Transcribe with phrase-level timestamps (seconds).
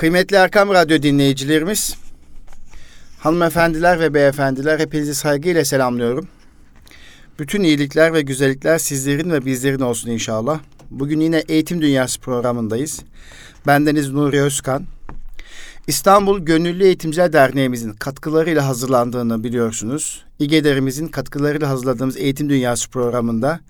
[0.00, 1.96] Kıymetli Erkam Radyo dinleyicilerimiz,
[3.18, 6.28] hanımefendiler ve beyefendiler hepinizi saygıyla selamlıyorum.
[7.38, 10.60] Bütün iyilikler ve güzellikler sizlerin ve bizlerin olsun inşallah.
[10.90, 13.00] Bugün yine Eğitim Dünyası programındayız.
[13.66, 14.86] Bendeniz Nuri Özkan.
[15.86, 20.24] İstanbul Gönüllü Eğitimciler Derneğimizin katkılarıyla hazırlandığını biliyorsunuz.
[20.38, 23.60] İGEDER'imizin katkılarıyla hazırladığımız Eğitim Dünyası programında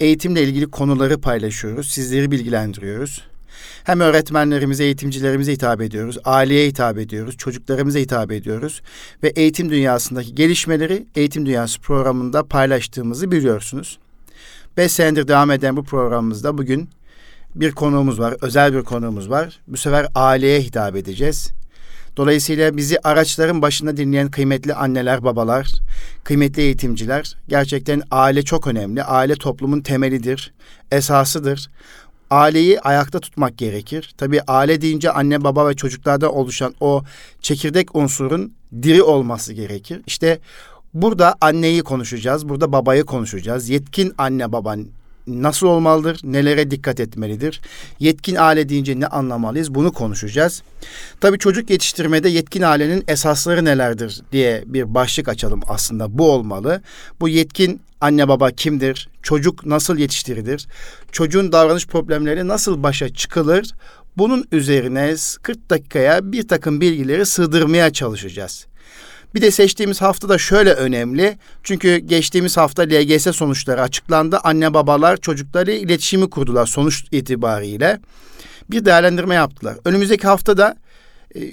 [0.00, 3.33] eğitimle ilgili konuları paylaşıyoruz, sizleri bilgilendiriyoruz.
[3.84, 8.82] Hem öğretmenlerimize, eğitimcilerimize hitap ediyoruz, aileye hitap ediyoruz, çocuklarımıza hitap ediyoruz
[9.22, 13.98] ve eğitim dünyasındaki gelişmeleri Eğitim Dünyası programında paylaştığımızı biliyorsunuz.
[14.76, 16.88] Beş senedir devam eden bu programımızda bugün
[17.54, 19.60] bir konuğumuz var, özel bir konuğumuz var.
[19.66, 21.52] Bu sefer aileye hitap edeceğiz.
[22.16, 25.72] Dolayısıyla bizi araçların başında dinleyen kıymetli anneler, babalar,
[26.24, 29.04] kıymetli eğitimciler, gerçekten aile çok önemli.
[29.04, 30.52] Aile toplumun temelidir,
[30.90, 31.70] esasıdır
[32.34, 34.14] aileyi ayakta tutmak gerekir.
[34.18, 37.02] Tabii aile deyince anne baba ve çocuklarda oluşan o
[37.40, 38.52] çekirdek unsurun
[38.82, 40.02] diri olması gerekir.
[40.06, 40.38] İşte
[40.94, 43.68] burada anneyi konuşacağız, burada babayı konuşacağız.
[43.68, 44.86] Yetkin anne baban
[45.26, 47.60] nasıl olmalıdır, nelere dikkat etmelidir?
[48.00, 49.74] Yetkin aile deyince ne anlamalıyız?
[49.74, 50.62] Bunu konuşacağız.
[51.20, 56.18] Tabii çocuk yetiştirmede yetkin ailenin esasları nelerdir diye bir başlık açalım aslında.
[56.18, 56.82] Bu olmalı.
[57.20, 59.08] Bu yetkin anne baba kimdir?
[59.22, 60.66] Çocuk nasıl yetiştirilir?
[61.12, 63.72] Çocuğun davranış problemleri nasıl başa çıkılır?
[64.16, 68.66] Bunun üzerine 40 dakikaya bir takım bilgileri sığdırmaya çalışacağız.
[69.34, 71.38] Bir de seçtiğimiz hafta da şöyle önemli.
[71.62, 74.38] Çünkü geçtiğimiz hafta LGS sonuçları açıklandı.
[74.44, 78.00] Anne babalar çocukları iletişimi kurdular sonuç itibariyle.
[78.70, 79.76] Bir değerlendirme yaptılar.
[79.84, 80.76] Önümüzdeki hafta da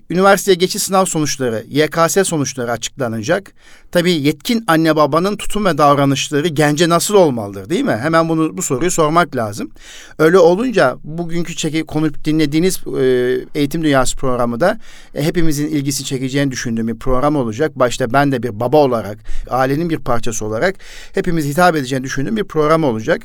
[0.09, 3.53] üniversiteye geçiş sınav sonuçları, YKS sonuçları açıklanacak.
[3.91, 7.97] Tabii yetkin anne babanın tutum ve davranışları gence nasıl olmalıdır değil mi?
[8.01, 9.71] Hemen bunu bu soruyu sormak lazım.
[10.19, 14.79] Öyle olunca bugünkü çeki konup dinlediğiniz e, Eğitim Dünyası programı da
[15.15, 17.71] e, hepimizin ilgisi çekeceğini düşündüğüm bir program olacak.
[17.75, 19.17] Başta ben de bir baba olarak,
[19.49, 20.75] ailenin bir parçası olarak
[21.13, 23.21] hepimiz hitap edeceğini düşündüğüm bir program olacak.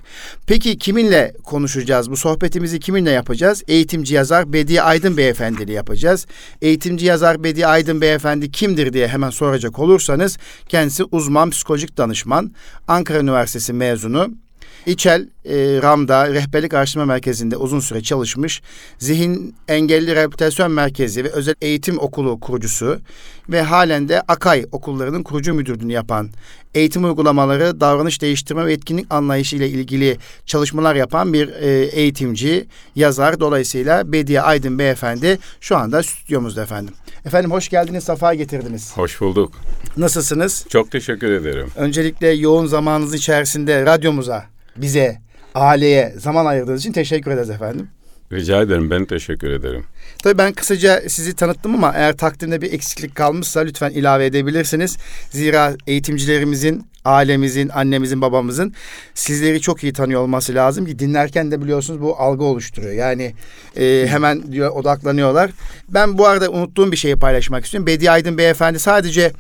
[0.47, 2.11] Peki kiminle konuşacağız?
[2.11, 3.63] Bu sohbetimizi kiminle yapacağız?
[3.69, 6.27] Eğitimci yazar Bediye Aydın Beyefendi ile yapacağız.
[6.63, 12.55] Eğitimci yazar Bediye Aydın Beyefendi kimdir diye hemen soracak olursanız Kendisi uzman psikolojik danışman.
[12.89, 14.46] Ankara Üniversitesi mezunu.
[14.87, 18.63] İçel e, Ram'da rehberlik araştırma merkezinde uzun süre çalışmış.
[18.99, 23.01] Zihin Engelli Rehabilitasyon Merkezi ve Özel Eğitim Okulu kurucusu
[23.49, 26.31] ve halen de Akay okullarının kurucu müdürlüğünü yapan,
[26.75, 33.41] eğitim uygulamaları, davranış değiştirme ve etkinlik anlayışı ile ilgili çalışmalar yapan bir e, eğitimci, yazar.
[33.41, 36.95] Dolayısıyla Bediye Aydın Beyefendi şu anda stüdyomuzda efendim.
[37.25, 38.97] Efendim hoş geldiniz, safa getirdiniz.
[38.97, 39.53] Hoş bulduk.
[39.97, 40.67] Nasılsınız?
[40.69, 41.69] Çok teşekkür ederim.
[41.77, 44.45] Öncelikle yoğun zamanınız içerisinde radyomuza,
[44.77, 45.19] bize,
[45.55, 47.89] aileye zaman ayırdığınız için teşekkür ederiz efendim.
[48.33, 48.91] Rica ederim.
[48.91, 49.85] Ben teşekkür ederim.
[50.23, 54.97] Tabii ben kısaca sizi tanıttım ama eğer takdimde bir eksiklik kalmışsa lütfen ilave edebilirsiniz.
[55.31, 58.75] Zira eğitimcilerimizin, ailemizin, annemizin, babamızın
[59.15, 62.93] sizleri çok iyi tanıyor olması lazım ki dinlerken de biliyorsunuz bu algı oluşturuyor.
[62.93, 63.35] Yani
[63.77, 65.51] e, hemen diyor odaklanıyorlar.
[65.89, 67.87] Ben bu arada unuttuğum bir şeyi paylaşmak istiyorum.
[67.87, 69.33] Bediye Aydın Beyefendi sadece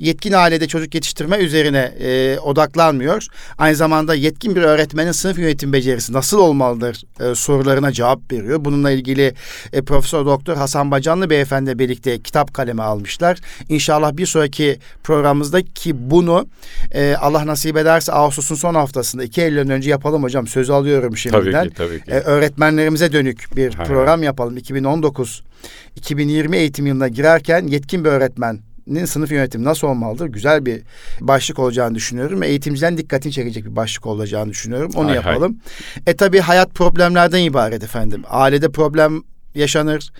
[0.00, 3.26] yetkin ailede çocuk yetiştirme üzerine e, odaklanmıyor.
[3.58, 8.64] Aynı zamanda yetkin bir öğretmenin sınıf yönetim becerisi nasıl olmalıdır e, sorularına cevap veriyor.
[8.64, 9.34] Bununla ilgili
[9.72, 13.38] e, Profesör Doktor Hasan Bacanlı Beyefendi birlikte kitap kaleme almışlar.
[13.68, 16.46] İnşallah bir sonraki programımızda ki bunu
[16.92, 20.46] e, Allah nasip ederse Ağustos'un son haftasında iki Eylül'den önce yapalım hocam.
[20.46, 21.52] Söz alıyorum şimdiden.
[21.52, 22.10] Tabii ki tabii ki.
[22.10, 23.88] E, öğretmenlerimize dönük bir Hayır.
[23.88, 24.56] program yapalım.
[24.56, 25.42] 2019
[25.96, 28.58] 2020 eğitim yılına girerken yetkin bir öğretmen
[29.06, 30.26] sınıf yönetimi nasıl olmalıdır?
[30.26, 30.82] Güzel bir
[31.20, 32.42] başlık olacağını düşünüyorum.
[32.42, 34.90] Eğitimcilerin dikkatini çekecek bir başlık olacağını düşünüyorum.
[34.94, 35.60] Onu hay yapalım.
[35.64, 36.12] Hay.
[36.12, 38.22] E tabi hayat problemlerden ibaret efendim.
[38.28, 39.22] Ailede problem
[39.54, 40.10] yaşanır.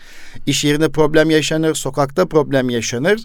[0.47, 3.21] İş yerinde problem yaşanır, sokakta problem yaşanır.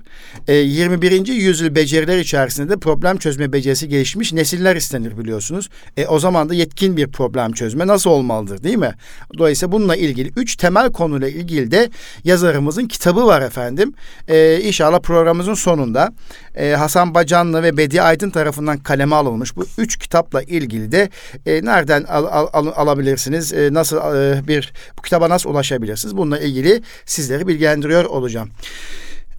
[0.48, 1.28] E, 21.
[1.28, 5.70] yüzyıl beceriler içerisinde de problem çözme becerisi gelişmiş nesiller istenir biliyorsunuz.
[5.98, 8.94] E, o zaman da yetkin bir problem çözme nasıl olmalıdır değil mi?
[9.38, 11.90] Dolayısıyla bununla ilgili üç temel konuyla ilgili de
[12.24, 13.94] yazarımızın kitabı var efendim.
[14.28, 16.14] E, inşallah programımızın sonunda
[16.56, 21.10] e, Hasan Bacanlı ve Bedi Aydın tarafından kaleme alınmış bu üç kitapla ilgili de
[21.46, 23.54] e, nereden al, al, al, alabilirsiniz?
[23.54, 25.95] E, nasıl e, bir bu kitaba nasıl ulaşabilirsiniz?
[26.18, 28.50] Bununla ilgili sizleri bilgilendiriyor olacağım.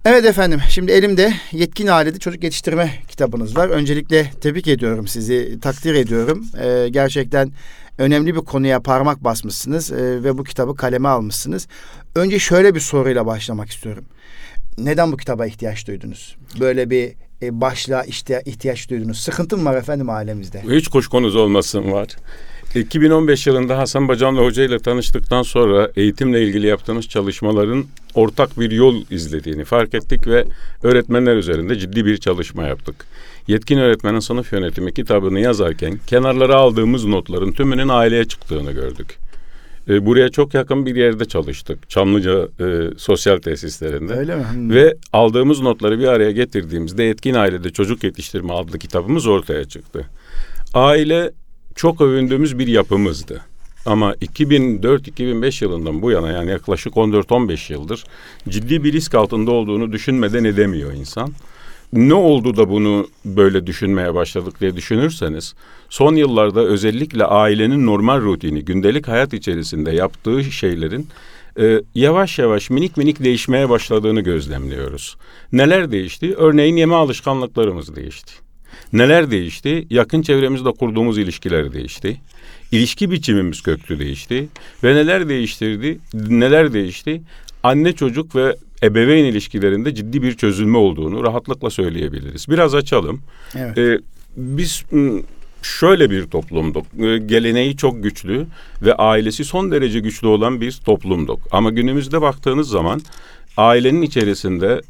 [0.05, 3.69] Evet efendim şimdi elimde yetkin ailede çocuk yetiştirme kitabınız var.
[3.69, 6.45] Öncelikle tebrik ediyorum sizi, takdir ediyorum.
[6.63, 7.51] Ee, gerçekten
[7.97, 11.67] önemli bir konuya parmak basmışsınız e, ve bu kitabı kaleme almışsınız.
[12.15, 14.05] Önce şöyle bir soruyla başlamak istiyorum.
[14.77, 16.37] Neden bu kitaba ihtiyaç duydunuz?
[16.59, 19.19] Böyle bir e, başlığa işte ihtiyaç duydunuz.
[19.19, 20.61] Sıkıntı mı var efendim ailemizde?
[20.69, 22.07] Hiç kuşkunuz olmasın var.
[22.75, 29.03] 2015 yılında Hasan Bacanlı Hoca ile tanıştıktan sonra eğitimle ilgili yaptığımız çalışmaların ortak bir yol
[29.11, 30.45] izlediğini fark ettik ve
[30.83, 32.95] öğretmenler üzerinde ciddi bir çalışma yaptık.
[33.47, 39.17] Yetkin Öğretmenin Sınıf Yönetimi kitabını yazarken kenarlara aldığımız notların tümünün aileye çıktığını gördük.
[39.89, 41.89] E, buraya çok yakın bir yerde çalıştık.
[41.89, 44.13] Çamlıca e, sosyal tesislerinde.
[44.13, 44.43] Öyle mi?
[44.53, 44.69] Hmm.
[44.69, 50.05] Ve aldığımız notları bir araya getirdiğimizde Yetkin Ailede Çocuk Yetiştirme adlı kitabımız ortaya çıktı.
[50.73, 51.31] Aile
[51.77, 53.41] çok övündüğümüz bir yapımızdı.
[53.85, 58.03] Ama 2004-2005 yılından bu yana yani yaklaşık 14-15 yıldır
[58.49, 61.33] ciddi bir risk altında olduğunu düşünmeden edemiyor insan.
[61.93, 65.55] Ne oldu da bunu böyle düşünmeye başladık diye düşünürseniz
[65.89, 71.07] son yıllarda özellikle ailenin normal rutini gündelik hayat içerisinde yaptığı şeylerin
[71.59, 75.17] e, yavaş yavaş minik minik değişmeye başladığını gözlemliyoruz.
[75.51, 76.35] Neler değişti?
[76.37, 78.46] Örneğin yeme alışkanlıklarımız değişti.
[78.93, 79.87] Neler değişti?
[79.89, 82.17] Yakın çevremizde kurduğumuz ilişkiler değişti.
[82.71, 84.47] İlişki biçimimiz köklü değişti.
[84.83, 85.99] Ve neler değiştirdi?
[86.13, 87.21] Neler değişti?
[87.63, 92.45] Anne çocuk ve ebeveyn ilişkilerinde ciddi bir çözülme olduğunu rahatlıkla söyleyebiliriz.
[92.49, 93.21] Biraz açalım.
[93.55, 93.77] Evet.
[93.77, 93.99] Ee,
[94.37, 94.83] biz
[95.61, 96.85] şöyle bir toplumduk.
[96.99, 98.47] Ee, Geleneği çok güçlü
[98.81, 101.39] ve ailesi son derece güçlü olan bir toplumduk.
[101.51, 103.01] Ama günümüzde baktığınız zaman
[103.57, 104.81] ailenin içerisinde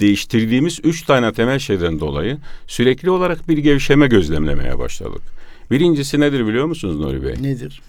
[0.00, 5.22] değiştirdiğimiz üç tane temel şeyden dolayı sürekli olarak bir gevşeme gözlemlemeye başladık.
[5.70, 7.34] Birincisi nedir biliyor musunuz Nuri Bey?
[7.42, 7.82] Nedir?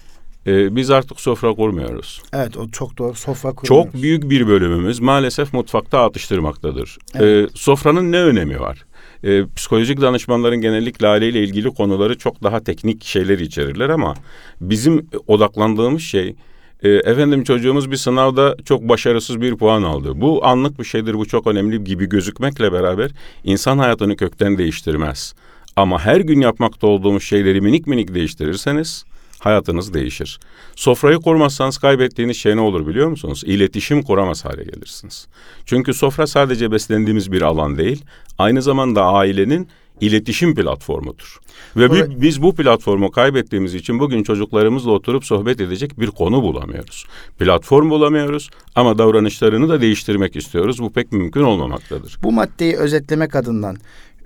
[0.46, 2.22] Ee, biz artık sofra kurmuyoruz.
[2.32, 3.14] Evet o çok doğru.
[3.14, 3.92] Sofra kuruyoruz.
[3.92, 6.98] Çok büyük bir bölümümüz maalesef mutfakta atıştırmaktadır.
[7.14, 7.50] Evet.
[7.50, 8.84] Ee, sofranın ne önemi var?
[9.24, 14.14] Ee, psikolojik danışmanların genellikle aileyle ilgili konuları çok daha teknik şeyler içerirler ama
[14.60, 16.34] bizim odaklandığımız şey
[16.82, 20.12] e, efendim çocuğumuz bir sınavda çok başarısız bir puan aldı.
[20.14, 23.10] Bu anlık bir şeydir, bu çok önemli gibi gözükmekle beraber
[23.44, 25.34] insan hayatını kökten değiştirmez.
[25.76, 29.04] Ama her gün yapmakta olduğumuz şeyleri minik minik değiştirirseniz
[29.38, 30.40] hayatınız değişir.
[30.76, 33.42] Sofrayı kurmazsanız kaybettiğiniz şey ne olur biliyor musunuz?
[33.46, 35.26] İletişim kuramaz hale gelirsiniz.
[35.66, 38.04] Çünkü sofra sadece beslendiğimiz bir alan değil,
[38.38, 39.68] aynı zamanda ailenin
[40.06, 41.38] iletişim platformudur.
[41.76, 47.06] Ve Oraya- biz bu platformu kaybettiğimiz için bugün çocuklarımızla oturup sohbet edecek bir konu bulamıyoruz.
[47.38, 50.78] Platform bulamıyoruz ama davranışlarını da değiştirmek istiyoruz.
[50.78, 52.16] Bu pek mümkün olmamaktadır.
[52.22, 53.76] Bu maddeyi özetlemek adından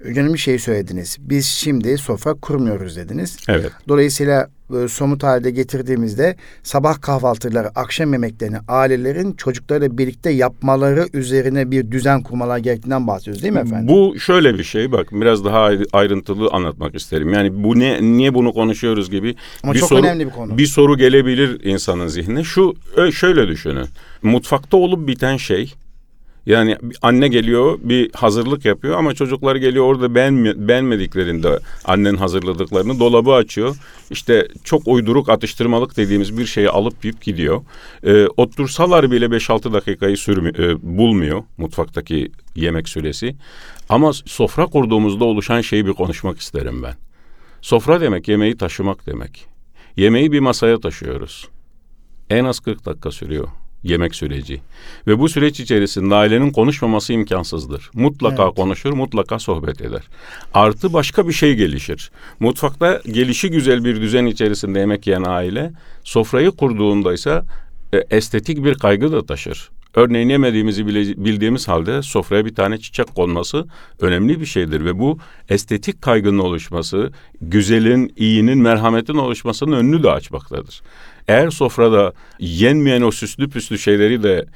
[0.01, 1.17] önemli şey söylediniz.
[1.21, 3.37] Biz şimdi sofra kurmuyoruz dediniz.
[3.49, 3.71] Evet.
[3.89, 4.49] Dolayısıyla
[4.85, 12.23] e, somut halde getirdiğimizde sabah kahvaltıları, akşam yemeklerini ailelerin çocuklarla birlikte yapmaları üzerine bir düzen
[12.23, 13.89] kurmalar gerektiğinden bahsediyoruz değil mi efendim?
[13.89, 17.33] Bu şöyle bir şey bak biraz daha ayrı- ayrıntılı anlatmak isterim.
[17.33, 20.59] Yani bu ne niye bunu konuşuyoruz gibi Ama bir çok soru önemli bir konu.
[20.59, 22.45] bir soru gelebilir insanın zihnine.
[22.45, 22.75] Şu
[23.13, 23.87] şöyle düşünün.
[24.23, 25.75] Mutfakta olup biten şey
[26.47, 33.33] yani anne geliyor bir hazırlık yapıyor ama çocuklar geliyor orada beğenme, beğenmediklerinde annen hazırladıklarını dolabı
[33.33, 33.77] açıyor.
[34.11, 37.63] İşte çok uyduruk atıştırmalık dediğimiz bir şeyi alıp yiyip gidiyor.
[38.05, 43.37] Ee, otursalar bile 5-6 dakikayı sürmü, e, bulmuyor mutfaktaki yemek süresi.
[43.89, 46.95] Ama sofra kurduğumuzda oluşan şeyi bir konuşmak isterim ben.
[47.63, 49.47] Sofra demek yemeği taşımak demek.
[49.97, 51.49] Yemeği bir masaya taşıyoruz.
[52.31, 53.49] En az 40 dakika sürüyor
[53.91, 54.61] yemek süreci.
[55.07, 57.91] Ve bu süreç içerisinde ailenin konuşmaması imkansızdır.
[57.95, 58.55] Mutlaka Evet.
[58.55, 60.03] konuşur, mutlaka sohbet eder.
[60.55, 62.11] Artı başka bir şey gelişir.
[62.41, 65.73] Mutfakta gelişi güzel bir düzen içerisinde yemek yiyen aile
[66.05, 67.43] sofrayı kurduğunda ise
[67.93, 69.71] e, estetik bir kaygı da taşır.
[69.97, 73.67] Örneğin yemediğimizi bile, bildiğimiz halde sofraya bir tane çiçek konması
[74.01, 80.83] önemli bir şeydir ve bu estetik kaygının oluşması, güzelin, iyinin, merhametin oluşmasının önünü de açmaktadır.
[81.29, 84.47] Eğer sofrada yenmeyen o süslü püslü şeyleri de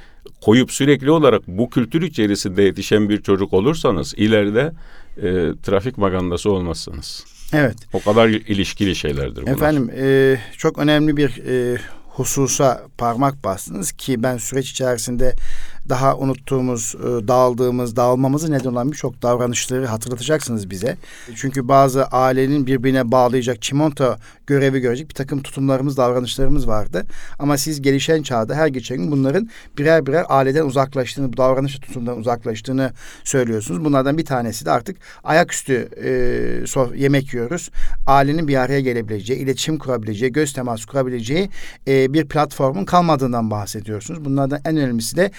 [0.40, 4.72] koyup sürekli olarak bu kültür içerisinde yetişen bir çocuk olursanız ileride
[5.16, 5.22] e,
[5.62, 7.24] trafik magandası olmazsınız.
[7.52, 7.76] Evet.
[7.92, 9.52] O kadar ilişkili şeylerdir bunlar.
[9.52, 11.78] Efendim e, çok önemli bir e,
[12.12, 15.36] hususa parmak bastınız ki ben süreç içerisinde
[15.90, 20.96] daha unuttuğumuz, e, dağıldığımız, dağılmamızı neden olan birçok davranışları hatırlatacaksınız bize.
[21.34, 24.16] Çünkü bazı ailenin birbirine bağlayacak çimento
[24.46, 27.04] görevi görecek bir takım tutumlarımız, davranışlarımız vardı.
[27.38, 32.18] Ama siz gelişen çağda her geçen gün bunların birer birer aileden uzaklaştığını, bu davranış tutumdan
[32.18, 32.92] uzaklaştığını
[33.24, 33.84] söylüyorsunuz.
[33.84, 36.10] Bunlardan bir tanesi de artık ayaküstü e,
[36.96, 37.70] yemek yiyoruz.
[38.06, 41.50] Ailenin bir araya gelebileceği, iletişim kurabileceği, göz teması kurabileceği
[41.88, 44.24] e, bir platformun kalmadığından bahsediyorsunuz.
[44.24, 45.30] Bunlardan en önemlisi de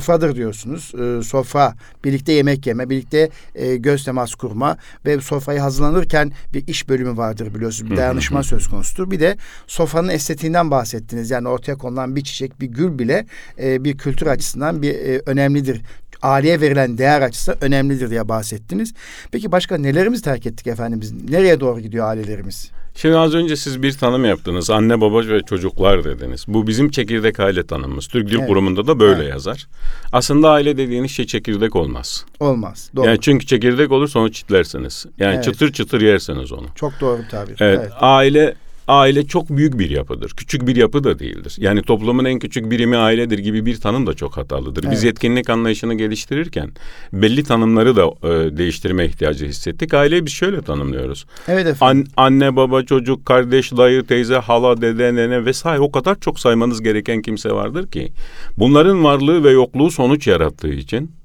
[0.00, 0.92] sofradır diyorsunuz.
[0.94, 4.76] E, sofra, birlikte yemek yeme, birlikte e, göz teması kurma
[5.06, 7.90] ve sofrayı hazırlanırken bir iş bölümü vardır biliyorsunuz.
[7.90, 9.10] Bir dayanışma söz konusudur.
[9.10, 11.30] Bir de sofranın estetiğinden bahsettiniz.
[11.30, 13.26] Yani ortaya konulan bir çiçek, bir gül bile
[13.58, 15.82] e, bir kültür açısından bir e, önemlidir
[16.22, 18.94] aileye verilen değer açısından önemlidir diye bahsettiniz.
[19.32, 21.30] Peki başka nelerimizi terk ettik efendim biz?
[21.30, 22.70] Nereye doğru gidiyor ailelerimiz?
[22.94, 24.70] Şimdi az önce siz bir tanım yaptınız.
[24.70, 26.44] Anne, baba ve çocuklar dediniz.
[26.48, 28.06] Bu bizim çekirdek aile tanımımız.
[28.06, 28.48] Türk Dil Evet.
[28.48, 29.30] Kurumu'nda da böyle Evet.
[29.32, 29.66] yazar.
[30.12, 32.24] Aslında aile dediğiniz şey çekirdek olmaz.
[32.40, 32.90] Olmaz.
[32.96, 33.06] Doğru.
[33.06, 35.06] Yani çünkü çekirdek olur sonra çitlersiniz.
[35.18, 35.44] Yani Evet.
[35.44, 36.66] çıtır çıtır yersiniz onu.
[36.74, 37.56] Çok doğru bir tabir.
[37.60, 38.54] Evet, aile
[38.90, 40.30] aile çok büyük bir yapıdır.
[40.36, 41.56] Küçük bir yapı da değildir.
[41.58, 44.82] Yani toplumun en küçük birimi ailedir gibi bir tanım da çok hatalıdır.
[44.82, 45.04] Biz Evet.
[45.04, 46.70] yetkinlik anlayışını geliştirirken
[47.12, 49.94] belli tanımları da e, değiştirme ihtiyacı hissettik.
[49.94, 51.26] Aileyi biz şöyle tanımlıyoruz.
[51.48, 52.06] Evet efendim.
[52.16, 56.82] An- anne, baba, çocuk, kardeş, dayı, teyze, hala, dede, nene vesaire o kadar çok saymanız
[56.82, 58.12] gereken kimse vardır ki
[58.58, 61.19] bunların varlığı ve yokluğu sonuç yarattığı için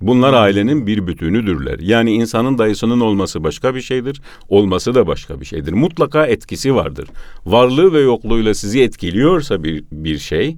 [0.00, 1.78] bunlar ailenin bir bütünüdürler.
[1.78, 5.72] Yani insanın dayısının olması başka bir şeydir, olması da başka bir şeydir.
[5.72, 7.08] Mutlaka etkisi vardır.
[7.46, 10.56] Varlığı ve yokluğuyla sizi etkiliyorsa bir bir şey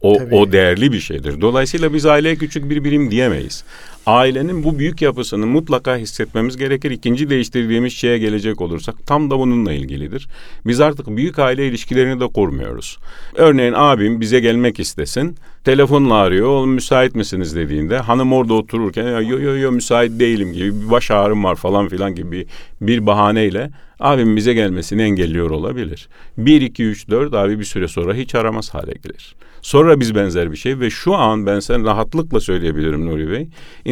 [0.00, 0.34] o, Tabii.
[0.34, 1.40] o değerli bir şeydir.
[1.40, 3.64] Dolayısıyla biz aileye küçük bir birim diyemeyiz.
[4.10, 6.90] Ailenin bu büyük yapısını mutlaka hissetmemiz gerekir.
[6.90, 10.28] İkinci değiştirdiğimiz şeye gelecek olursak tam da bununla ilgilidir.
[10.66, 12.98] Biz artık büyük aile ilişkilerini de kurmuyoruz.
[13.34, 15.36] Örneğin abim bize gelmek istesin.
[15.64, 16.46] Telefonla arıyor.
[16.46, 21.10] Oğlum müsait misiniz dediğinde hanım orada otururken yo yo yo müsait değilim gibi bir baş
[21.10, 22.46] ağrım var falan filan gibi
[22.80, 26.08] bir bahaneyle abim bize gelmesini engelliyor olabilir.
[26.38, 29.34] 1 2 3 4 abi bir süre sonra hiç aramaz hale gelir.
[29.62, 33.48] Sonra biz benzer bir şey ve şu an ben sen rahatlıkla söyleyebilirim Nuri Bey.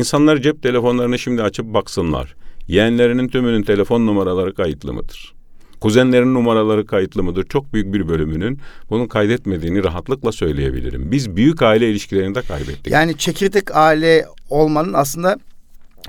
[0.08, 2.34] İnsanlar cep telefonlarını şimdi açıp baksınlar.
[2.68, 5.34] Yeğenlerinin tümünün telefon numaraları kayıtlı mıdır?
[5.80, 7.44] Kuzenlerin numaraları kayıtlı mıdır?
[7.48, 8.60] Çok büyük bir bölümünün
[8.90, 11.10] bunu kaydetmediğini rahatlıkla söyleyebilirim.
[11.12, 12.92] Biz büyük aile ilişkilerini de kaybettik.
[12.92, 15.38] Yani çekirdek aile olmanın aslında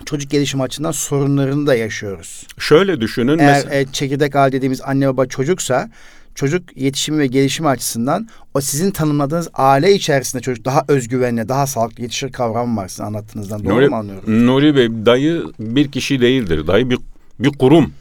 [0.06, 2.48] çocuk gelişim açısından sorunlarını da yaşıyoruz.
[2.60, 3.40] Şöyle düşünün.
[3.40, 5.90] Eğer mesela- e, çekirdek aile dediğimiz anne baba çocuksa
[6.36, 12.04] çocuk yetişimi ve gelişimi açısından o sizin tanımladığınız aile içerisinde çocuk daha özgüvenli, daha sağlıklı
[12.04, 13.66] yetişir kavramı var sizin anlattığınızdan.
[13.66, 14.48] Doğru Nuri, mu anlıyorum?
[14.48, 16.68] Nuri Bey dayı bir kişi değildir.
[16.68, 17.00] Dayı bir,
[17.40, 17.94] bir kurum.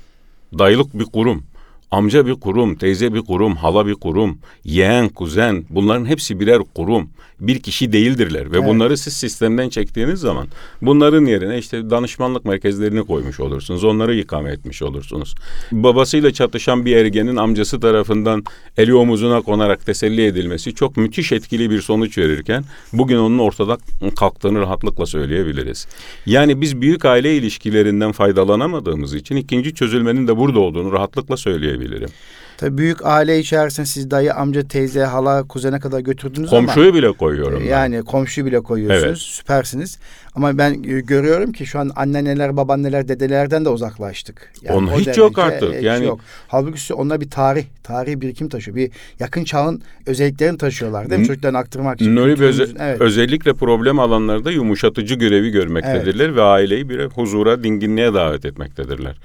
[0.59, 1.43] Dayılık bir kurum.
[1.91, 7.11] Amca bir kurum, teyze bir kurum, hala bir kurum, yeğen, kuzen bunların hepsi birer kurum.
[7.41, 8.69] Bir kişi değildirler ve Evet.
[8.69, 10.49] bunları siz sistemden çektiğiniz zaman
[10.83, 13.85] bunların yerine işte danışmanlık merkezlerini koymuş olursunuz.
[13.85, 15.35] Onları ikame etmiş olursunuz.
[15.73, 18.45] Babasıyla çatışan bir ergenin amcası tarafından
[18.77, 23.79] eli omuzuna konarak teselli edilmesi çok müthiş etkili bir sonuç verirken bugün onun ortada
[24.17, 25.87] kalktığını rahatlıkla söyleyebiliriz.
[26.27, 31.37] Yani biz büyük aile ilişkilerinden faydalanamadığımız için ikinci çözülmenin de burada olduğunu rahatlıkla
[31.79, 32.11] söyleyebilirim.
[32.59, 37.13] Tabii büyük aile içerisinde siz dayı, amca, teyze, hala, kuzene kadar götürdünüz ama Komşuyu bile
[37.13, 37.61] koyuyorum.
[37.61, 37.67] ben.
[37.67, 39.05] yani komşuyu bile koyuyorsunuz.
[39.07, 39.19] Evet.
[39.19, 39.99] Süpersiniz.
[40.35, 44.53] Ama ben e, görüyorum ki şu an anneanneler, babaanneler, dedelerden de uzaklaştık.
[44.71, 45.75] Onun o hiç derece, yok artık.
[45.75, 46.21] e, hiç Yani- yok.
[46.49, 48.77] Halbuki onlar bir tarih, tarihi birikim taşıyor.
[48.77, 51.27] Bir yakın çağın özelliklerini taşıyorlar değil mi?
[51.27, 52.17] Çocuklarına aktarmak için.
[52.17, 53.01] Nuri Bey öze- evet.
[53.01, 59.17] özellikle problem alanlarda yumuşatıcı görevi görmektedirler ve aileyi bir huzura, dinginliğe davet etmektedirler.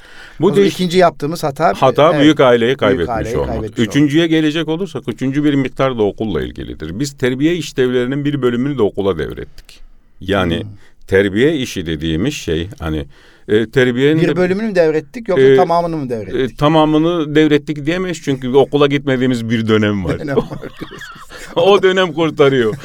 [0.41, 2.75] Bu değiş ikinci yaptığımız hata hata evet, büyük aileyi
[3.23, 3.55] kaybetmiş aileyi olmak.
[3.61, 6.99] kaybetmiş Üçüncüye gelecek olursak üçüncü bir miktar da okulla ilgilidir.
[6.99, 9.79] Biz terbiye işlevlerinin bir bölümünü de okula devrettik.
[10.21, 10.69] Yani Hmm.
[11.07, 13.05] terbiye işi dediğimiz şey hani
[13.47, 16.53] e, terbiyenin Bir de- bölümünü mü devrettik yoksa Ee, tamamını mı devrettik?
[16.53, 20.19] e, tamamını devrettik diyemeyiz çünkü okula gitmediğimiz bir dönem var.
[20.19, 20.45] Dönem var.
[21.55, 22.75] o dönem kurtarıyor.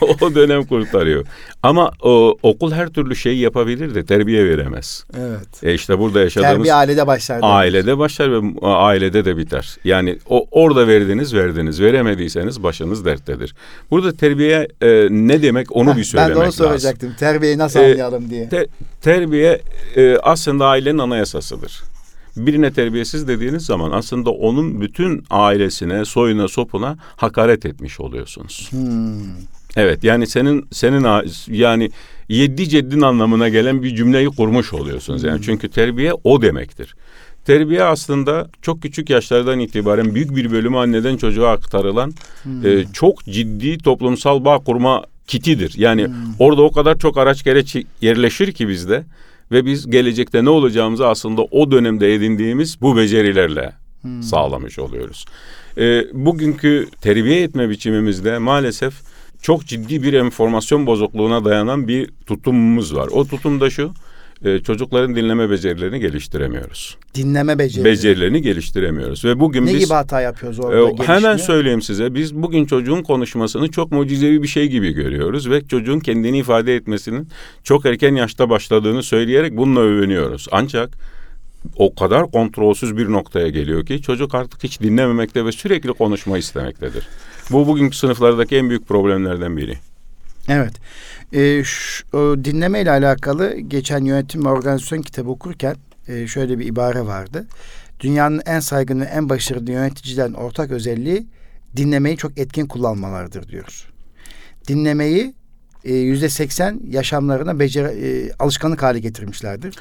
[0.20, 1.26] o dönem kurtarıyor.
[1.62, 5.04] Ama o, okul her türlü şeyi yapabilir de terbiye veremez.
[5.18, 5.64] evet.
[5.64, 7.40] E işte burada yaşadığımız Terbiye ailede başlar.
[7.42, 9.76] ailede başlar ve ailede de biter.
[9.84, 13.54] Yani o orada verdiniz verdiniz veremediyseniz başınız derttedir.
[13.90, 16.66] Burada terbiye e, ne demek onu Heh, bir söylemek Ben de onu lazım.
[16.66, 17.14] soracaktım.
[17.18, 18.48] Terbiyeyi nasıl Ee, anlayalım diye.
[18.48, 18.66] Te-
[19.02, 19.60] terbiye
[19.96, 21.80] e, aslında ailenin anayasasıdır.
[22.36, 28.68] Birine terbiyesiz dediğiniz zaman aslında onun bütün ailesine, soyuna, sopuna hakaret etmiş oluyorsunuz.
[28.70, 29.10] Hmm.
[29.76, 31.06] Evet yani senin senin
[31.48, 31.90] yani
[32.28, 35.22] yedi ceddin anlamına gelen bir cümleyi kurmuş oluyorsunuz.
[35.22, 36.94] Yani çünkü terbiye o demektir.
[37.44, 42.12] Terbiye aslında çok küçük yaşlardan itibaren büyük bir bölümü anneden çocuğa aktarılan
[42.64, 45.74] e, çok ciddi toplumsal bağ kurma kitidir.
[45.76, 46.08] Yani
[46.38, 49.04] orada o kadar çok araç gereç yerleşir ki bizde
[49.52, 53.72] ve biz gelecekte ne olacağımızı aslında o dönemde edindiğimiz bu becerilerle
[54.22, 55.24] sağlamış oluyoruz.
[55.78, 58.94] E, bugünkü terbiye etme biçimimizde maalesef
[59.42, 63.08] çok ciddi bir enformasyon bozukluğuna dayanan bir tutumumuz var.
[63.12, 63.92] O tutum da şu,
[64.44, 66.96] e, çocukların dinleme becerilerini geliştiremiyoruz.
[67.14, 67.84] Dinleme beceri.
[67.84, 71.02] Becerilerini geliştiremiyoruz ve bugün ne biz gibi hata yapıyoruz e, orada?
[71.02, 71.38] hemen gelişmiyor?
[71.38, 76.38] söyleyeyim size biz bugün çocuğun konuşmasını çok mucizevi bir şey gibi görüyoruz ve çocuğun kendini
[76.38, 77.28] ifade etmesinin
[77.64, 80.46] çok erken yaşta başladığını söyleyerek bununla övünüyoruz.
[80.52, 80.90] Ancak
[81.76, 87.08] o kadar kontrolsüz bir noktaya geliyor ki çocuk artık hiç dinlememekte ve sürekli konuşma istemektedir.
[87.50, 89.78] Bu bugünkü sınıflardaki en büyük problemlerden biri.
[90.48, 90.72] Evet.
[91.32, 95.76] Ee, şu, o dinleme ile alakalı geçen yönetim ve organizasyon kitabı okurken
[96.08, 97.46] e, şöyle bir ibare vardı.
[98.00, 101.26] dünyanın en saygın ve en başarılı yöneticilerin ortak özelliği
[101.76, 103.86] dinlemeyi çok etkin kullanmalarıdır diyoruz.
[104.68, 105.34] Dinlemeyi
[105.84, 109.74] e, yüzde seksen yaşamlarına becer e, alışkanlık hale getirmişlerdir.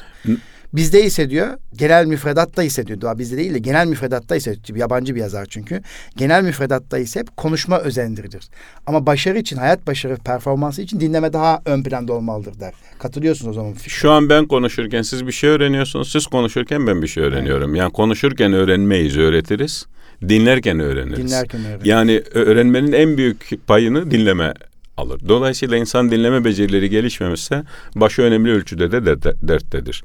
[0.73, 5.15] Bizde ise diyor genel müfredatta ise diyor daha bizde değil de genel müfredatta ise yabancı
[5.15, 5.81] bir yazar çünkü
[6.17, 8.49] genel müfredatta ise hep konuşma özendirilir.
[8.87, 12.73] Ama başarı için hayat başarı performansı için dinleme daha ön planda olmalıdır der.
[12.99, 13.73] Katılıyorsunuz o zaman.
[13.87, 16.11] Şu an ben konuşurken siz bir şey öğreniyorsunuz.
[16.11, 17.75] Siz konuşurken ben bir şey öğreniyorum.
[17.75, 19.85] Yani konuşurken öğrenmeyiz, öğretiriz.
[20.29, 21.17] Dinlerken öğreniriz.
[21.17, 21.87] Dinlerken öğreniriz.
[21.87, 24.53] Yani öğrenmenin en büyük payını dinleme
[24.97, 25.21] alır.
[25.27, 27.63] Dolayısıyla insan dinleme becerileri gelişmemişse
[27.95, 30.03] başı önemli ölçüde de dert- derttedir.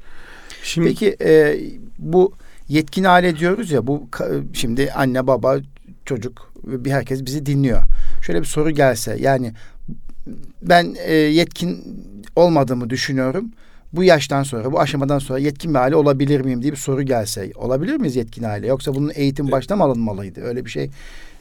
[0.65, 1.59] Şimdi Peki e,
[1.99, 2.33] bu
[2.67, 4.07] yetkin aile diyoruz ya bu
[4.53, 5.57] şimdi anne baba
[6.05, 7.81] çocuk ve bir herkes bizi dinliyor.
[8.21, 9.53] Şöyle bir soru gelse yani
[10.61, 11.83] ben e, yetkin
[12.35, 13.51] olmadığımı düşünüyorum.
[13.93, 17.51] Bu yaştan sonra, bu aşamadan sonra yetkin bir aile olabilir miyim diye bir soru gelse.
[17.55, 18.67] Olabilir miyiz yetkin aile?
[18.67, 20.41] Yoksa bunun eğitim başta mı alınmalıydı?
[20.41, 20.89] Öyle bir şey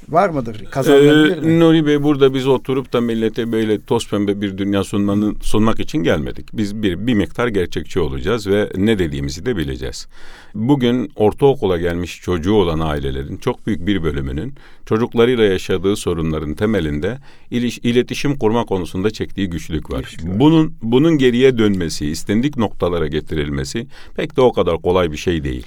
[0.09, 0.65] var mıdır?
[0.71, 1.61] Kazanılabilir Ee, mi?
[1.61, 5.99] Nuri Bey burada biz oturup da millete böyle toz pembe bir dünya sunmanın, sunmak için
[5.99, 6.49] gelmedik.
[6.53, 10.09] Biz bir, bir miktar gerçekçi olacağız ve ne dediğimizi de bileceğiz.
[10.55, 14.55] Bugün ortaokula gelmiş çocuğu olan ailelerin çok büyük bir bölümünün
[14.87, 17.19] çocuklarıyla yaşadığı sorunların temelinde
[17.51, 20.01] iliş, iletişim kurma konusunda çektiği güçlük var.
[20.01, 20.41] Güçlük var.
[20.41, 25.67] Bunun bunun geriye dönmesi, istendik noktalara getirilmesi pek de o kadar kolay bir şey değil.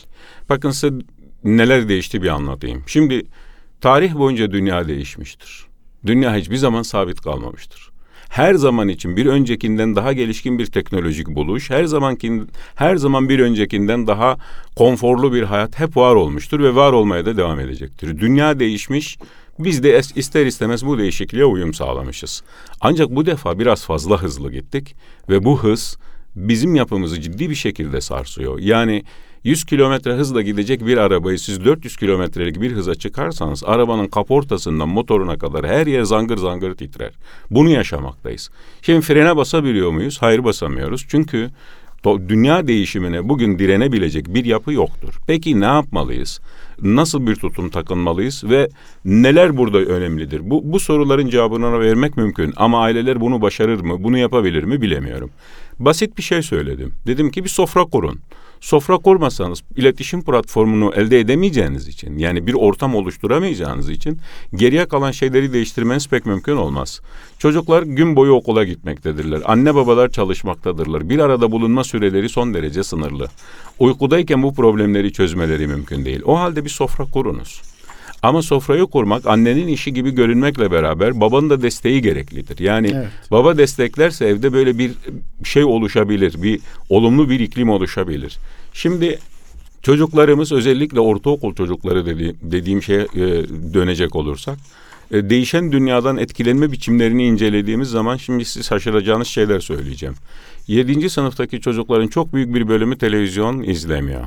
[0.50, 0.94] Bakın size
[1.44, 2.84] neler değişti bir anlatayım.
[2.88, 3.24] Şimdi
[3.82, 5.66] Tarih boyunca dünya değişmiştir.
[6.06, 7.90] Dünya hiçbir zaman sabit kalmamıştır.
[8.30, 13.40] Her zaman için bir öncekinden daha gelişkin bir teknolojik buluş, her zamankin her zaman bir
[13.40, 14.38] öncekinden daha
[14.76, 18.20] konforlu bir hayat hep var olmuştur ve var olmaya da devam edecektir.
[18.20, 19.18] Dünya değişmiş,
[19.60, 22.44] biz de ister istemez bu değişikliğe uyum sağlamışız.
[22.82, 24.96] Ancak bu defa biraz fazla hızlı gittik
[25.30, 25.98] ve bu hız
[26.38, 28.60] bizim yapımızı ciddi bir şekilde sarsıyor.
[28.60, 29.04] Yani
[29.44, 35.38] 100 kilometre hızla gidecek bir arabayı siz 400 kilometrelik bir hıza çıkarsanız arabanın kaportasından motoruna
[35.38, 37.14] kadar her yer zangır zangır titrer.
[37.52, 38.50] Bunu yaşamaktayız.
[38.82, 40.18] Şimdi frene basabiliyor muyuz?
[40.22, 41.06] Hayır basamıyoruz.
[41.10, 41.50] Çünkü
[42.30, 45.14] dünya değişimine bugün direnebilecek bir yapı yoktur.
[45.28, 46.42] Peki ne yapmalıyız?
[46.82, 48.70] Nasıl bir tutum takınmalıyız ve
[49.06, 50.50] neler burada önemlidir?
[50.50, 55.30] Bu, bu soruların cevabını vermek mümkün ama aileler bunu başarır mı, bunu yapabilir mi bilemiyorum.
[55.80, 56.94] Basit bir şey söyledim.
[57.08, 58.20] Dedim ki bir sofra kurun.
[58.62, 64.20] Sofra kurmasanız iletişim platformunu elde edemeyeceğiniz için yani bir ortam oluşturamayacağınız için
[64.56, 67.02] geriye kalan şeyleri değiştirmeniz pek mümkün olmaz.
[67.40, 69.42] Çocuklar gün boyu okula gitmektedirler.
[69.46, 71.10] Anne babalar çalışmaktadırlar.
[71.10, 73.28] Bir arada bulunma süreleri son derece sınırlı.
[73.80, 76.22] Uykudayken bu problemleri çözmeleri mümkün değil.
[76.26, 77.62] O halde bir sofra kurunuz.
[78.28, 82.60] Ama sofrayı kurmak annenin işi gibi görünmekle beraber babanın da desteği gereklidir.
[82.60, 83.08] Yani Evet.
[83.32, 84.92] baba desteklerse evde böyle bir
[85.44, 86.60] şey oluşabilir, bir
[86.90, 88.38] olumlu bir iklim oluşabilir.
[88.74, 89.20] Şimdi
[89.82, 93.26] çocuklarımız özellikle ortaokul çocukları dedi, dediğim şeye e,
[93.74, 94.58] dönecek olursak
[95.12, 100.16] e, değişen dünyadan etkilenme biçimlerini incelediğimiz zaman şimdi siz şaşıracağınız şeyler söyleyeceğim.
[100.68, 104.24] Yedinci sınıftaki çocukların çok büyük bir bölümü televizyon izlemiyor.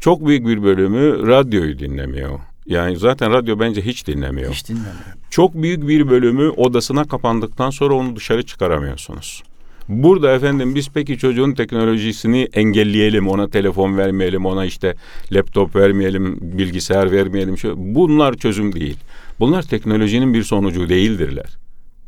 [0.00, 2.38] Çok büyük bir bölümü radyoyu dinlemiyor.
[2.68, 4.52] Yani zaten radyo bence hiç dinlemiyor.
[4.52, 5.00] Hiç dinlemiyorum.
[5.30, 9.42] Çok büyük bir bölümü odasına kapandıktan sonra onu dışarı çıkaramıyorsunuz.
[9.88, 14.94] Burada efendim biz peki çocuğun teknolojisini engelleyelim, ona telefon vermeyelim, ona işte
[15.32, 17.58] laptop vermeyelim, bilgisayar vermeyelim.
[17.58, 18.96] Şu- Bunlar çözüm değil.
[19.40, 21.56] Bunlar teknolojinin bir sonucu değildirler.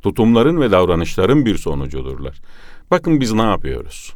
[0.03, 2.41] Tutumların ve davranışların bir sonucudurlar.
[2.91, 4.13] Bakın biz ne yapıyoruz?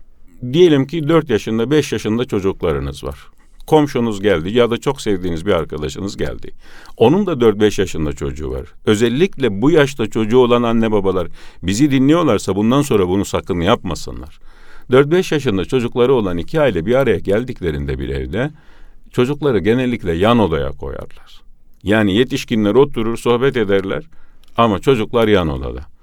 [0.52, 3.18] Diyelim ki 4 yaşında, 5 yaşında çocuklarınız var.
[3.66, 6.50] Komşunuz geldi ya da çok sevdiğiniz bir arkadaşınız geldi.
[6.96, 8.66] Onun da 4-5 yaşında çocuğu var.
[8.87, 11.29] Özellikle bu yaşta çocuğu olan anne babalar
[11.62, 14.40] bizi dinliyorlarsa bundan sonra bunu sakın yapmasınlar.
[14.90, 18.50] 4-5 yaşında çocukları olan iki aile bir araya geldiklerinde bir evde
[19.12, 21.42] çocukları genellikle yan odaya koyarlar.
[21.83, 24.05] Yani yetişkinler oturur sohbet ederler
[24.57, 25.93] ama çocuklar yan odada.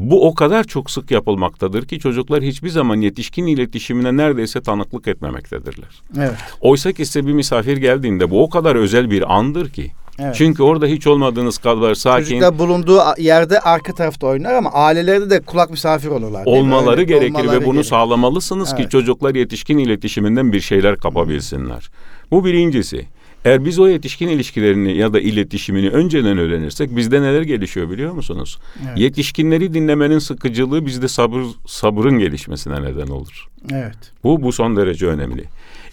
[0.00, 6.02] Bu o kadar çok sık yapılmaktadır ki çocuklar hiçbir zaman yetişkin iletişimine neredeyse tanıklık etmemektedirler.
[6.18, 6.34] Evet.
[6.60, 9.92] Oysa ki size bir misafir geldiğinde bu o kadar özel bir andır ki.
[10.18, 10.34] Evet.
[10.34, 15.40] Çünkü orada hiç olmadığınız kadar sakin Çocuklar bulunduğu yerde arka tarafta oynar ama ailelerde de
[15.40, 16.42] kulak misafir olurlar.
[16.46, 17.88] olmaları Öyle gerekir olmaları ve bunu gerekir.
[17.88, 18.84] sağlamalısınız Evet.
[18.84, 21.90] ki çocuklar yetişkin iletişiminden bir şeyler kapabilsinler.
[22.30, 23.06] Bu birincisi.
[23.44, 28.58] Eğer biz o yetişkin ilişkilerini ya da iletişimini önceden öğrenirsek bizde neler gelişiyor biliyor musunuz?
[28.88, 28.98] Evet.
[28.98, 33.48] Yetişkinleri dinlemenin sıkıcılığı bizde sabır sabrın gelişmesine neden olur.
[33.72, 34.12] Evet.
[34.24, 35.44] Bu bu son derece önemli.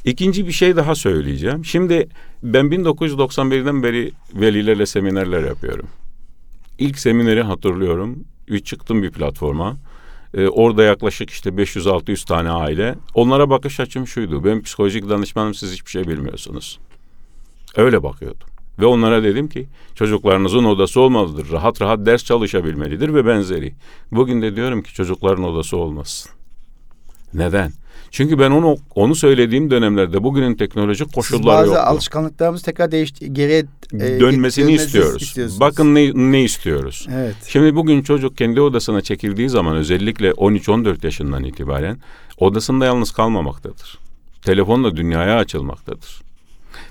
[0.05, 1.65] İkinci bir şey daha söyleyeceğim.
[1.65, 2.07] Şimdi
[2.43, 5.87] ben 1991'den beri velilerle seminerler yapıyorum.
[6.79, 8.23] İlk semineri hatırlıyorum.
[8.49, 9.77] Bir çıktım bir platforma.
[10.33, 12.95] Ee, orada yaklaşık işte 500-600 tane aile.
[13.13, 14.43] Onlara bakış açım şuydu.
[14.43, 16.79] Ben psikolojik danışmanım siz hiçbir şey bilmiyorsunuz.
[17.75, 18.47] Öyle bakıyordum.
[18.79, 21.51] Ve onlara dedim ki çocuklarınızın odası olmalıdır.
[21.51, 23.73] Rahat rahat ders çalışabilmelidir ve benzeri.
[24.11, 26.31] Bugün de diyorum ki çocukların odası olmasın.
[27.33, 27.71] Neden?
[28.11, 31.81] Çünkü ben onu onu söylediğim dönemlerde bugünün teknolojik koşulları Bazı yoktu.
[31.85, 35.59] alışkanlıklarımız tekrar değişti, geriye e, Dönmesini istiyoruz.
[35.59, 37.07] Bakın ne, ne istiyoruz.
[37.13, 37.35] Evet.
[37.47, 41.97] Şimdi bugün çocuk kendi odasına çekildiği zaman özellikle 13-14 yaşından itibaren
[42.37, 43.99] odasında yalnız kalmamaktadır.
[44.41, 46.24] Telefonla dünyaya açılmaktadır.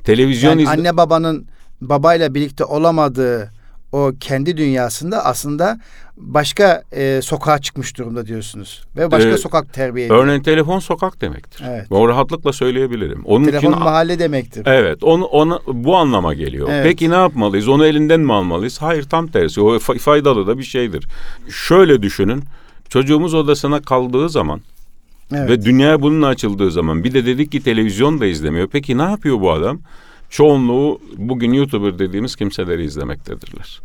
[0.05, 1.47] Televizyon Yani izle- anne babanın
[1.81, 3.53] babayla birlikte olamadığı
[3.93, 5.79] o kendi dünyasında aslında
[6.17, 8.85] başka e, sokağa çıkmış durumda diyorsunuz.
[8.97, 10.25] Ve başka Ee, sokak terbiye ediyor.
[10.25, 11.65] Örneğin telefon sokak demektir.
[11.69, 11.87] Evet.
[11.91, 13.23] O rahatlıkla söyleyebilirim.
[13.25, 14.63] Onun Telefon için mahalle demektir.
[14.67, 16.69] Evet, onu ona bu anlama geliyor.
[16.71, 16.85] Evet.
[16.85, 17.69] Peki ne yapmalıyız?
[17.69, 18.83] Onu elinden mi almalıyız?
[18.83, 19.61] Hayır, tam tersi.
[19.61, 21.07] O fa- faydalı da bir şeydir.
[21.51, 22.45] Şöyle düşünün.
[22.89, 24.61] Çocuğumuz odasına kaldığı zaman
[25.33, 25.51] Evet.
[25.51, 28.69] ve dünyaya bununla açıldığı zaman bir de dedik ki televizyon da izlemiyor.
[28.69, 29.81] Peki ne yapıyor bu adam?
[30.31, 33.81] Çoğunluğu bugün YouTuber dediğimiz kimseleri izlemektedirler.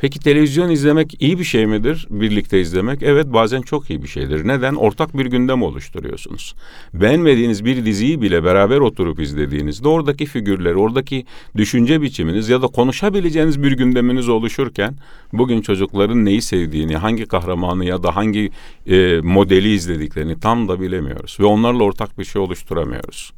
[0.00, 2.06] Peki televizyon izlemek iyi bir şey midir?
[2.10, 3.02] Birlikte izlemek.
[3.02, 4.48] Evet bazen çok iyi bir şeydir.
[4.48, 4.74] Neden?
[4.74, 6.54] Ortak bir gündem oluşturuyorsunuz.
[6.94, 13.62] Beğenmediğiniz bir diziyi bile beraber oturup izlediğinizde oradaki figürler, oradaki düşünce biçiminiz ya da konuşabileceğiniz
[13.62, 14.96] bir gündeminiz oluşurken
[15.32, 18.50] bugün çocukların neyi sevdiğini, hangi kahramanı ya da hangi
[18.86, 21.36] e, modeli izlediklerini tam da bilemiyoruz.
[21.40, 23.32] Ve onlarla ortak bir şey oluşturamıyoruz.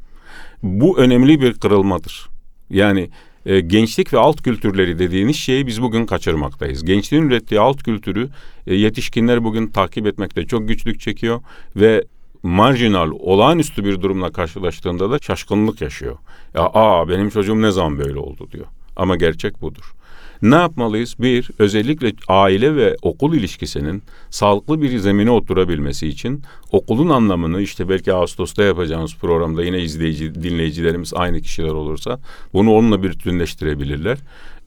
[0.63, 2.29] Bu önemli bir kırılmadır.
[2.71, 3.11] Yani
[3.47, 6.85] e, gençlik ve alt kültürleri dediğiniz şeyi biz bugün kaçırmaktayız.
[6.85, 8.29] Gençliğin ürettiği alt kültürü
[8.67, 11.41] e, yetişkinler bugün takip etmekte çok güçlük çekiyor
[11.77, 12.05] ve
[12.43, 16.17] marjinal, olağanüstü bir durumla karşılaştığında da şaşkınlık yaşıyor.
[16.55, 18.67] Ya aa benim çocuğum ne zaman böyle oldu diyor.
[18.97, 19.95] Ama gerçek budur.
[20.43, 21.17] Ne yapmalıyız?
[21.19, 28.13] Bir, özellikle aile ve okul ilişkisinin sağlıklı bir zemine oturabilmesi için okulun anlamını işte belki
[28.13, 32.21] Ağustos'ta yapacağımız programda yine izleyici, dinleyicilerimiz aynı kişiler olursa
[32.53, 34.19] bunu onunla bir bütünleştirebilirler.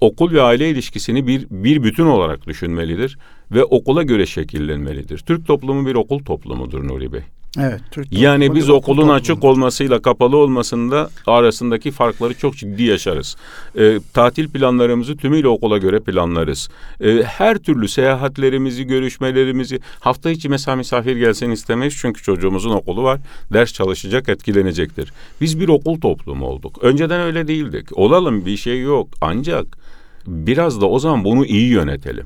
[0.02, 3.18] Okul ve aile ilişkisini bir, bir bütün olarak düşünmelidir
[3.52, 5.18] ve okula göre şekillenmelidir.
[5.18, 7.22] Türk toplumu bir okul toplumudur Nuri Bey.
[7.60, 7.82] Evet.
[7.92, 9.14] Türk Yani biz okul okulun toplumu.
[9.14, 13.36] açık olmasıyla kapalı olmasında arasındaki farkları çok ciddi yaşarız.
[13.78, 16.70] Ee, tatil planlarımızı tümüyle okula göre planlarız.
[17.02, 23.20] Ee, her türlü seyahatlerimizi, görüşmelerimizi hafta içi mesela misafir gelsin istemeyiz çünkü çocuğumuzun okulu var.
[23.54, 25.14] Ders çalışacak, etkilenecektir.
[25.42, 26.78] Biz bir okul toplumu olduk.
[26.82, 27.98] Önceden öyle değildik.
[27.98, 29.08] Olalım bir şey yok.
[29.22, 29.66] Ancak
[30.28, 32.26] biraz da o zaman bunu iyi yönetelim.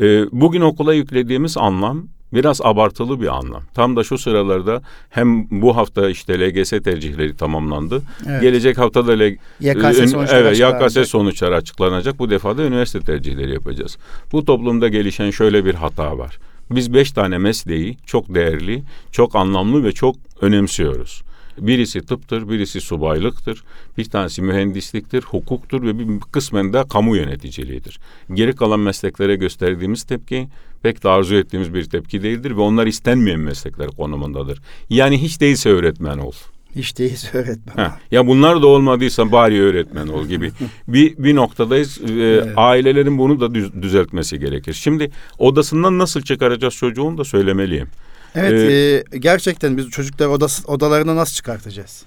[0.00, 3.62] Ee, bugün okula yüklediğimiz anlam biraz abartılı bir anlam.
[3.74, 8.02] Tam da şu sıralarda hem bu hafta işte LGS tercihleri tamamlandı.
[8.26, 8.42] Evet.
[8.42, 10.60] Gelecek hafta da L- YKS sonuçları evet.
[10.96, 12.18] YKS sonuçları açıklanacak.
[12.18, 13.98] Bu defa da üniversite tercihleri yapacağız.
[14.32, 16.38] Bu toplumda gelişen şöyle bir hata var.
[16.70, 21.22] Biz beş tane mesleği çok değerli, çok anlamlı ve çok önemsiyoruz.
[21.58, 23.64] Birisi tıptır, birisi subaylıktır,
[23.98, 27.98] bir tanesi mühendisliktir, hukuktur ve bir kısmen de kamu yöneticiliğidir.
[28.34, 30.48] Geri kalan mesleklere gösterdiğimiz tepki
[30.82, 34.60] pek de arzu ettiğimiz bir tepki değildir ve onlar istenmeyen meslekler konumundadır.
[34.90, 36.32] Yani hiç değilse öğretmen ol.
[36.76, 37.84] Hiç değilse öğretmen.
[37.84, 40.52] Heh, ya bunlar da olmadıysa bari öğretmen ol gibi
[40.88, 42.00] bir bir noktadayız.
[42.10, 44.72] Ee, Ailelerin bunu da düz- düzeltmesi gerekir.
[44.72, 47.88] Şimdi odasından nasıl çıkaracağız çocuğun da söylemeliyim.
[48.34, 52.04] Evet, Ee, e, gerçekten biz çocuklar odası, odalarını nasıl çıkartacağız?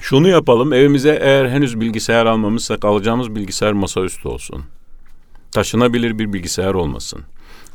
[0.00, 4.62] Şunu yapalım evimize eğer henüz bilgisayar almamışsak alacağımız bilgisayar masaüstü olsun.
[5.52, 7.20] Taşınabilir bir bilgisayar olmasın.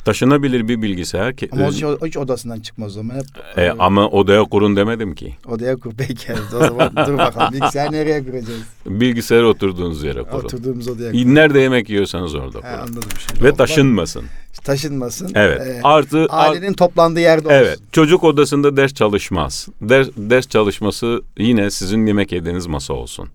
[0.05, 3.15] Taşınabilir bir bilgisayar ki, Ama o hiç, odasından çıkmaz o zaman.
[3.15, 3.25] Hep
[3.57, 5.35] e, ama odaya kurun demedim ki.
[5.45, 6.33] odaya kur peki.
[6.55, 8.59] O zaman dur bakalım bilgisayar nereye kuracağız?
[8.85, 10.45] Bilgisayarı oturduğunuz yere kurun.
[10.45, 11.17] Oturduğumuz odaya kur.
[11.17, 12.73] Nerede yemek yiyorsanız orada He, kurun.
[12.87, 13.43] anladım şimdi.
[13.43, 14.23] Ve taşınmasın.
[14.63, 15.31] taşınmasın.
[15.35, 15.61] Evet.
[15.61, 17.57] Ee, Artı ailenin toplandığı yerde olsun.
[17.57, 17.79] Evet.
[17.91, 19.67] Çocuk odasında ders çalışmaz.
[19.81, 23.29] Ders, ders çalışması yine sizin yemek yediğiniz masa olsun.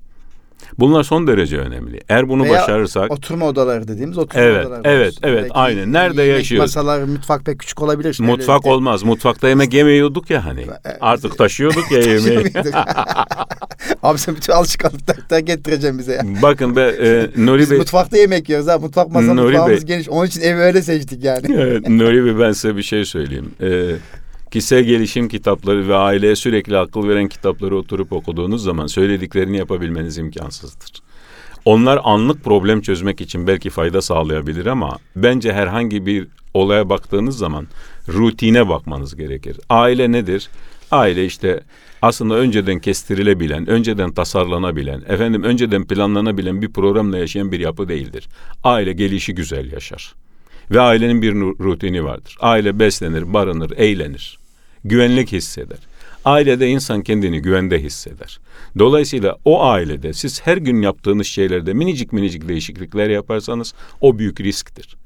[0.78, 2.00] Bunlar son derece önemli.
[2.08, 5.20] Eğer bunu Veya başarırsak Oturma odaları dediğimiz oturma Evet, odaları evet, olsun.
[5.22, 5.92] evet, aynen.
[5.92, 6.76] Nerede yaşıyoruz?
[6.76, 8.12] Masalar, mutfak pek küçük olabilir.
[8.12, 9.02] Şimdi mutfak öyle- olmaz.
[9.02, 10.66] Mutfakta yemek yemiyorduk ya hani.
[11.00, 12.52] Artık taşıyorduk ya yemeği.
[14.02, 16.22] Abi sen bütün alışkanlıklar getireceğim bize ya.
[16.42, 18.78] Bakın be e, Nuri Biz Bey mutfakta yemek yiyoruz ha.
[18.78, 19.86] Mutfak masa Nuri mutfağımız Bey.
[19.96, 20.08] geniş.
[20.08, 21.46] Onun için evi öyle seçtik yani.
[21.56, 23.50] Evet, Nuri Bey ben size bir şey söyleyeyim.
[23.62, 23.90] Ee,
[24.50, 30.90] kişisel gelişim kitapları ve aileye sürekli akıl veren kitapları oturup okuduğunuz zaman söylediklerini yapabilmeniz imkansızdır.
[31.64, 37.66] Onlar anlık problem çözmek için belki fayda sağlayabilir ama bence herhangi bir olaya baktığınız zaman
[38.08, 39.60] rutine bakmanız gerekir.
[39.68, 40.48] Aile nedir?
[40.90, 41.60] Aile işte
[42.02, 48.28] aslında önceden kestirilebilen, önceden tasarlanabilen, efendim önceden planlanabilen bir programla yaşayan bir yapı değildir.
[48.64, 50.14] Aile gelişi güzel yaşar.
[50.70, 52.36] Ve ailenin bir rutini vardır.
[52.40, 54.37] Aile beslenir, barınır, eğlenir.
[54.84, 55.78] Güvenlik hisseder.
[56.24, 58.40] Ailede insan kendini güvende hisseder.
[58.78, 64.96] Dolayısıyla o ailede siz her gün yaptığınız şeylerde minicik minicik değişiklikler yaparsanız o büyük risktir.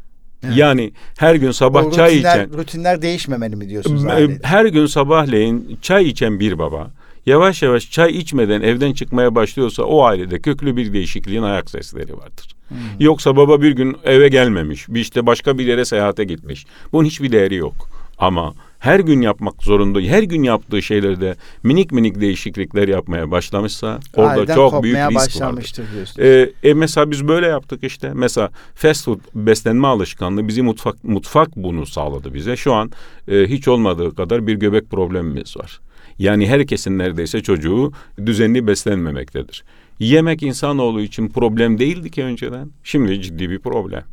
[0.44, 0.56] Evet.
[0.56, 4.04] Yani her gün sabah O çay rutinler, içen rutinler değişmemeli mi diyorsunuz?
[4.04, 4.38] ailede?
[4.42, 6.90] her gün sabahleyin çay içen bir baba
[7.26, 12.48] yavaş yavaş çay içmeden evden çıkmaya başlıyorsa o ailede köklü bir değişikliğin ayak sesleri vardır.
[12.68, 12.78] Hmm.
[13.00, 16.66] Yoksa baba bir gün eve gelmemiş, bir işte başka bir yere seyahate gitmiş.
[16.92, 17.88] Bunun hiçbir değeri yok.
[18.18, 24.30] Ama her gün yapmak zorunda, her gün yaptığı şeylerde minik minik değişiklikler yapmaya başlamışsa orada
[24.30, 25.72] Aileden çok büyük risk vardır.
[26.18, 28.10] Ee, e, mesela biz böyle yaptık işte.
[28.14, 32.56] Mesela fast food beslenme alışkanlığı bizi mutfak mutfak bunu sağladı bize.
[32.56, 32.90] Şu an
[33.28, 35.80] e, hiç olmadığı kadar bir göbek problemimiz var.
[36.18, 37.92] Yani herkesin neredeyse çocuğu
[38.26, 39.64] düzenli beslenmemektedir.
[39.98, 42.70] Yemek insanoğlu için problem değildi ki önceden.
[42.84, 44.04] Şimdi ciddi bir problem.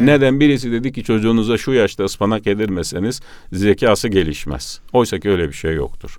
[0.00, 0.40] Neden?
[0.40, 3.20] Birisi dedi ki çocuğunuza şu yaşta ıspanak yedirmeseniz
[3.52, 4.80] zekası gelişmez.
[4.92, 6.18] Oysa ki öyle bir şey yoktur.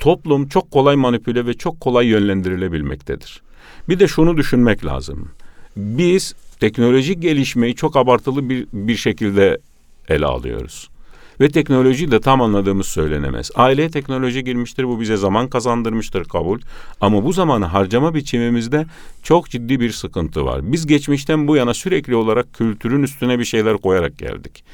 [0.00, 3.42] Toplum çok kolay manipüle ve çok kolay yönlendirilebilmektedir.
[3.88, 5.30] Bir de şunu düşünmek lazım.
[5.76, 9.58] Biz teknolojik gelişmeyi çok abartılı bir, bir şekilde
[10.08, 10.88] ele alıyoruz.
[11.40, 13.50] Ve teknoloji de tam anladığımız söylenemez.
[13.54, 16.60] Aileye teknoloji girmiştir, bu bize zaman kazandırmıştır kabul.
[17.00, 18.86] Ama bu zamanı harcama biçimimizde
[19.22, 20.72] çok ciddi bir sıkıntı var.
[20.72, 24.64] Biz geçmişten bu yana sürekli olarak kültürün üstüne bir şeyler koyarak geldik.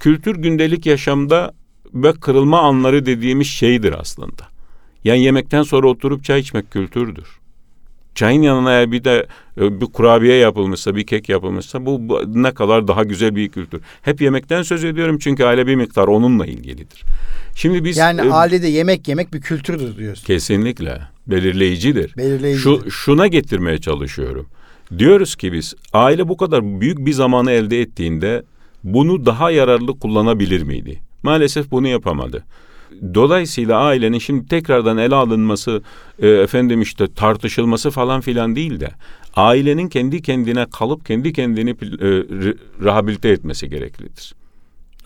[0.00, 1.52] Kültür gündelik yaşamda
[1.94, 4.48] ve kırılma anları dediğimiz şeydir aslında.
[5.04, 7.39] Yani yemekten sonra oturup çay içmek kültürdür.
[8.14, 9.26] Çayın yanına eğer bir de
[9.60, 13.80] e, bir kurabiye yapılmışsa, bir kek yapılmışsa bu, bu ne kadar daha güzel bir kültür.
[14.02, 17.02] Hep yemekten söz ediyorum çünkü aile bir miktar onunla ilgilidir.
[17.54, 20.26] Şimdi biz yani e, ailede yemek yemek bir kültürdür diyorsunuz.
[20.26, 22.16] kesinlikle belirleyicidir.
[22.16, 22.60] Belirleyici.
[22.60, 24.46] Şu şuna getirmeye çalışıyorum.
[24.98, 28.42] Diyoruz ki biz aile bu kadar büyük bir zamanı elde ettiğinde
[28.84, 31.00] bunu daha yararlı kullanabilir miydi?
[31.22, 32.44] Maalesef bunu yapamadı.
[33.14, 35.82] Dolayısıyla ailenin şimdi tekrardan ele alınması,
[36.18, 38.88] e, efendim işte tartışılması falan filan değil de
[39.36, 44.34] ailenin kendi kendine kalıp kendi kendini e, re- rehabilite etmesi gereklidir.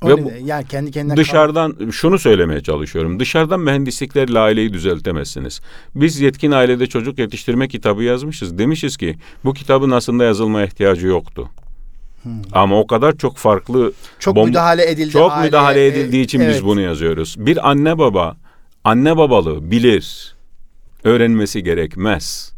[0.04, 3.20] Ve ne bu- yani kendi kendine Dışarıdan şunu söylemeye çalışıyorum.
[3.20, 5.60] Dışarıdan mühendisliklerle aileyi düzeltemezsiniz.
[5.94, 8.58] Biz yetkin ailede çocuk yetiştirme kitabı yazmışız.
[8.58, 11.48] Demişiz ki bu kitabın aslında yazılmaya ihtiyacı yoktu.
[12.52, 15.10] Ama o kadar çok farklı çok bomba- müdahale edildi.
[15.10, 15.46] çok aileye.
[15.46, 16.54] müdahale E, edildiği için evet.
[16.54, 17.36] biz bunu yazıyoruz.
[17.38, 18.36] Bir anne baba
[18.84, 20.34] anne babalığı bilir.
[21.04, 22.52] Öğrenmesi gerekmez.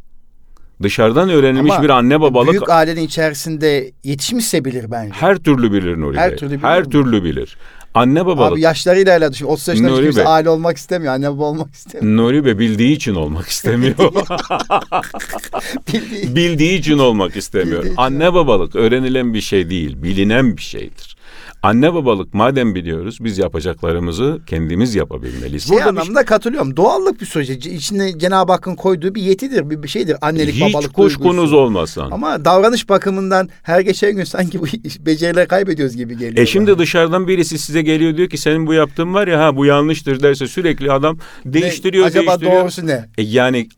[0.83, 5.13] Dışarıdan öğrenilmiş Ama bir anne babalık Büyük ailenin içerisinde yetişmişse bilir bence.
[5.15, 6.37] her türlü bilir Nuri Her Bey.
[6.39, 6.91] türlü bilir her mi?
[6.91, 7.57] türlü bilir.
[7.97, 9.47] Anne babalık Abi yaşlarıyla ile düşün.
[9.47, 10.27] 30 yaşında Nuri kimse Bey.
[10.33, 11.15] aile olmak istemiyor.
[11.15, 12.17] Anne baba olmak istemiyor.
[12.17, 13.95] Nuri Bey bildiği için olmak istemiyor.
[15.93, 17.79] Bildiği- bildiği için olmak istemiyor.
[17.79, 18.03] Bildiği için.
[18.03, 21.16] Anne babalık öğrenilen bir şey değil, bilinen bir şeydir.
[21.63, 25.65] Anne babalık madem biliyoruz biz yapacaklarımızı kendimiz yapabilmeliyiz.
[25.69, 26.77] şey Burada bir- anlamda katılıyorum.
[26.77, 27.61] Doğallık bir süreci.
[27.61, 30.17] C- İçinde Cenab-ı Hakk'ın koyduğu bir yetidir, bir, bir şeydir.
[30.21, 31.57] Annelik, hiç babalık kuşkunuz duygusu.
[31.57, 32.05] olmasın.
[32.11, 34.67] Ama davranış bakımından her geçen gün sanki bu
[35.07, 36.37] becerileri kaybediyoruz gibi geliyor.
[36.37, 36.79] E şimdi bana.
[36.79, 40.47] dışarıdan birisi size geliyor diyor ki senin bu yaptığın var ya ha bu yanlıştır derse
[40.47, 42.63] sürekli adam değiştiriyor Ne- acaba değiştiriyor.
[42.63, 43.05] doğrusu ne?
[43.19, 43.69] E yani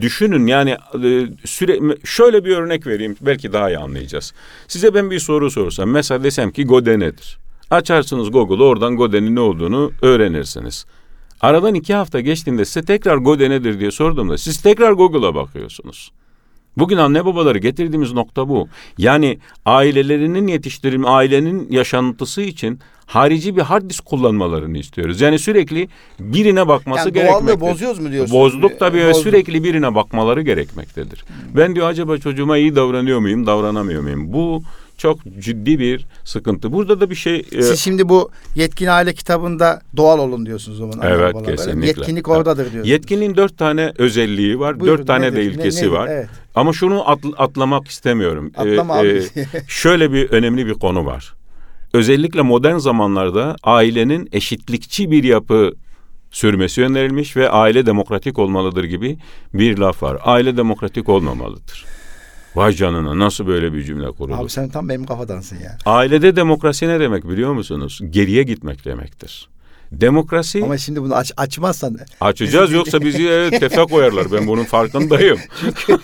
[0.00, 0.70] düşünün yani
[1.04, 4.32] e, süre şöyle bir örnek vereyim belki daha iyi anlayacağız.
[4.68, 7.38] Size ben bir soru sorsam mesela desem ki Gode nedir?
[7.70, 10.86] Açarsınız Google'u oradan Gode'nin ne olduğunu öğrenirsiniz.
[11.40, 16.12] Aradan iki hafta geçtiğinde size tekrar Gode nedir diye sorduğumda siz tekrar Google'a bakıyorsunuz.
[16.76, 18.68] Bugün anne babaları getirdiğimiz nokta bu.
[18.98, 25.20] Yani ailelerinin yetiştirilme, ailenin yaşantısı için harici bir hard disk kullanmalarını istiyoruz.
[25.20, 25.88] Yani sürekli
[26.20, 27.60] birine bakması Yani gerekmektedir.
[27.60, 28.40] bozuyoruz mu diyorsunuz?
[28.40, 29.22] Bozduk tabii ve Bozduk.
[29.22, 31.24] sürekli birine bakmaları gerekmektedir.
[31.56, 34.32] Ben diyor acaba çocuğuma iyi davranıyor muyum, davranamıyor muyum?
[34.32, 34.62] Bu
[34.98, 36.72] çok ciddi bir sıkıntı.
[36.72, 37.46] Burada da bir şey...
[37.52, 41.08] e, Siz şimdi bu yetkin aile kitabında doğal olun diyorsunuz o zaman.
[41.08, 41.86] Evet, kesinlikle.
[41.86, 42.88] Yetkinlik oradadır diyorsunuz.
[42.88, 45.38] Yetkinliğin dört tane özelliği var, Buyurun, dört tane de nedir?
[45.40, 45.90] Ne- ilkesi nedir?
[45.92, 46.08] var.
[46.08, 46.28] Evet.
[46.54, 48.52] Ama şunu atl- atlamak istemiyorum.
[48.56, 49.22] Ee, Atlama abi.
[49.68, 51.34] şöyle bir önemli bir konu var.
[51.92, 55.72] Özellikle modern zamanlarda ailenin eşitlikçi bir yapı
[56.30, 59.18] sürmesi önerilmiş ve aile demokratik olmalıdır gibi
[59.54, 60.18] bir laf var.
[60.24, 61.84] Aile demokratik olmamalıdır.
[62.54, 64.38] Vay canına nasıl böyle bir cümle kurulur?
[64.38, 65.78] Abi sen tam benim kafadansın ya.
[65.86, 68.00] Ailede demokrasi ne demek biliyor musunuz?
[68.10, 69.48] Geriye gitmek demektir.
[69.92, 74.32] Demokrasi Ama şimdi bunu aç, açmazsan açacağız yoksa bizi evet, tefe koyarlar.
[74.32, 75.38] Ben bunun farkındayım.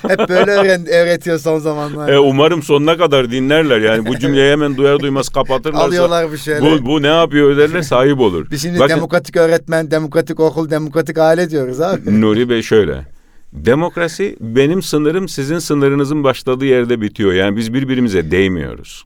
[0.09, 2.09] hep böyle öğren, öğretiyor son zamanlar.
[2.09, 3.79] E, umarım sonuna kadar dinlerler.
[3.81, 5.85] Yani bu cümleyi hemen duyar duymaz kapatırlarsa.
[5.85, 6.63] Alıyorlar bir şeyler.
[6.63, 8.51] Bu, bu ne yapıyor derler sahip olur.
[8.51, 12.21] Biz şimdi Bakın, demokratik öğretmen, demokratik okul, demokratik aile diyoruz abi.
[12.21, 13.07] Nuri Bey şöyle.
[13.53, 17.33] Demokrasi benim sınırım sizin sınırınızın başladığı yerde bitiyor.
[17.33, 19.05] Yani biz birbirimize değmiyoruz.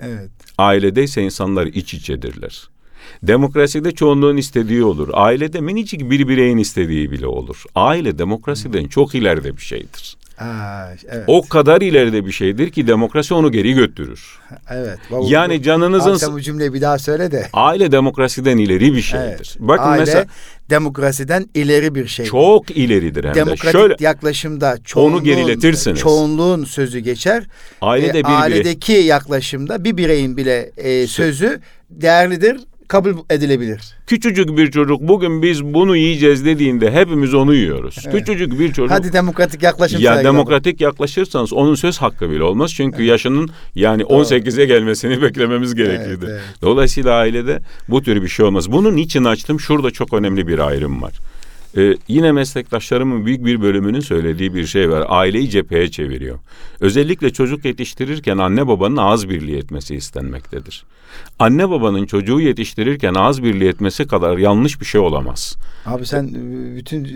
[0.00, 0.30] evet.
[0.58, 2.68] Ailedeyse insanlar iç içedirler.
[3.22, 5.08] Demokraside çoğunluğun istediği olur.
[5.12, 7.64] Ailede minicik bir bireyin istediği bile olur.
[7.74, 10.16] Aile demokrasiden çok ileride bir şeydir.
[10.38, 11.24] Aa, evet.
[11.26, 14.38] O kadar ileride bir şeydir ki demokrasi onu geri götürür.
[14.70, 14.98] evet.
[15.10, 17.46] Baba, Yani canınızın sen bu cümleyi bir daha söyle de.
[17.52, 19.24] aile demokrasiden ileri bir şeydir.
[19.28, 19.56] Evet.
[19.58, 20.26] Bakın Aile mesela
[20.70, 22.26] demokrasiden ileri bir şey.
[22.26, 23.38] çok ileridir hem de.
[23.38, 26.00] Demokratik Şöyle yaklaşımda çoğunluğun, geriletirsiniz.
[26.00, 27.44] çoğunluğun sözü geçer.
[27.80, 33.80] ailede E, bir birey ailedeki yaklaşımda bir bireyin bile e, sözü değerlidir, kabul edilebilir.
[34.06, 38.06] Küçücük bir çocuk bugün biz bunu yiyeceğiz dediğinde hepimiz onu yiyoruz.
[38.12, 38.90] Küçücük bir çocuk.
[38.90, 42.74] Hadi demokratik yaklaşım ya demokratik yaklaşırsanız onun söz hakkı bile olmaz.
[42.74, 46.26] Çünkü yaşının yani 18'e gelmesini beklememiz gerekirdi.
[46.28, 46.40] evet.
[46.62, 48.72] Dolayısıyla ailede bu tür bir şey olmaz.
[48.72, 49.60] Bunun için açtım?
[49.60, 51.12] Şurada çok önemli bir ayrım var.
[51.76, 55.04] Ee, yine meslektaşlarımın büyük bir bölümünün söylediği bir şey var.
[55.08, 56.38] Aileyi cepheye çeviriyor.
[56.80, 60.84] Özellikle çocuk yetiştirirken anne babanın ağız birliği etmesi istenmektedir.
[61.38, 65.56] Anne babanın çocuğu yetiştirirken ağız birliği etmesi kadar yanlış bir şey olamaz.
[65.86, 67.08] Abi sen e, bütün e,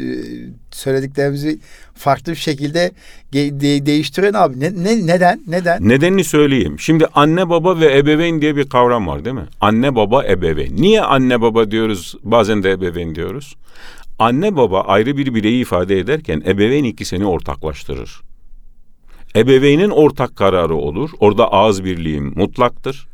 [0.70, 1.58] söylediklerimizi
[1.94, 2.90] farklı bir şekilde
[3.32, 4.60] ge- de- değiştiriyorsun abi.
[4.60, 5.40] Ne, ne, neden?
[5.46, 5.88] Neden?
[5.88, 6.76] Nedenini söyleyeyim.
[6.78, 9.46] Şimdi anne baba ve ebeveyn diye bir kavram var değil mi?
[9.60, 10.76] Anne baba ebeveyn.
[10.76, 13.54] Niye anne baba diyoruz bazen de ebeveyn diyoruz?
[14.22, 18.20] Anne baba ayrı bir bireyi ifade ederken ebeveyn ikisini ortaklaştırır.
[19.36, 21.10] Ebeveynin ortak kararı olur.
[21.20, 23.06] Orada ağız birliği mutlaktır.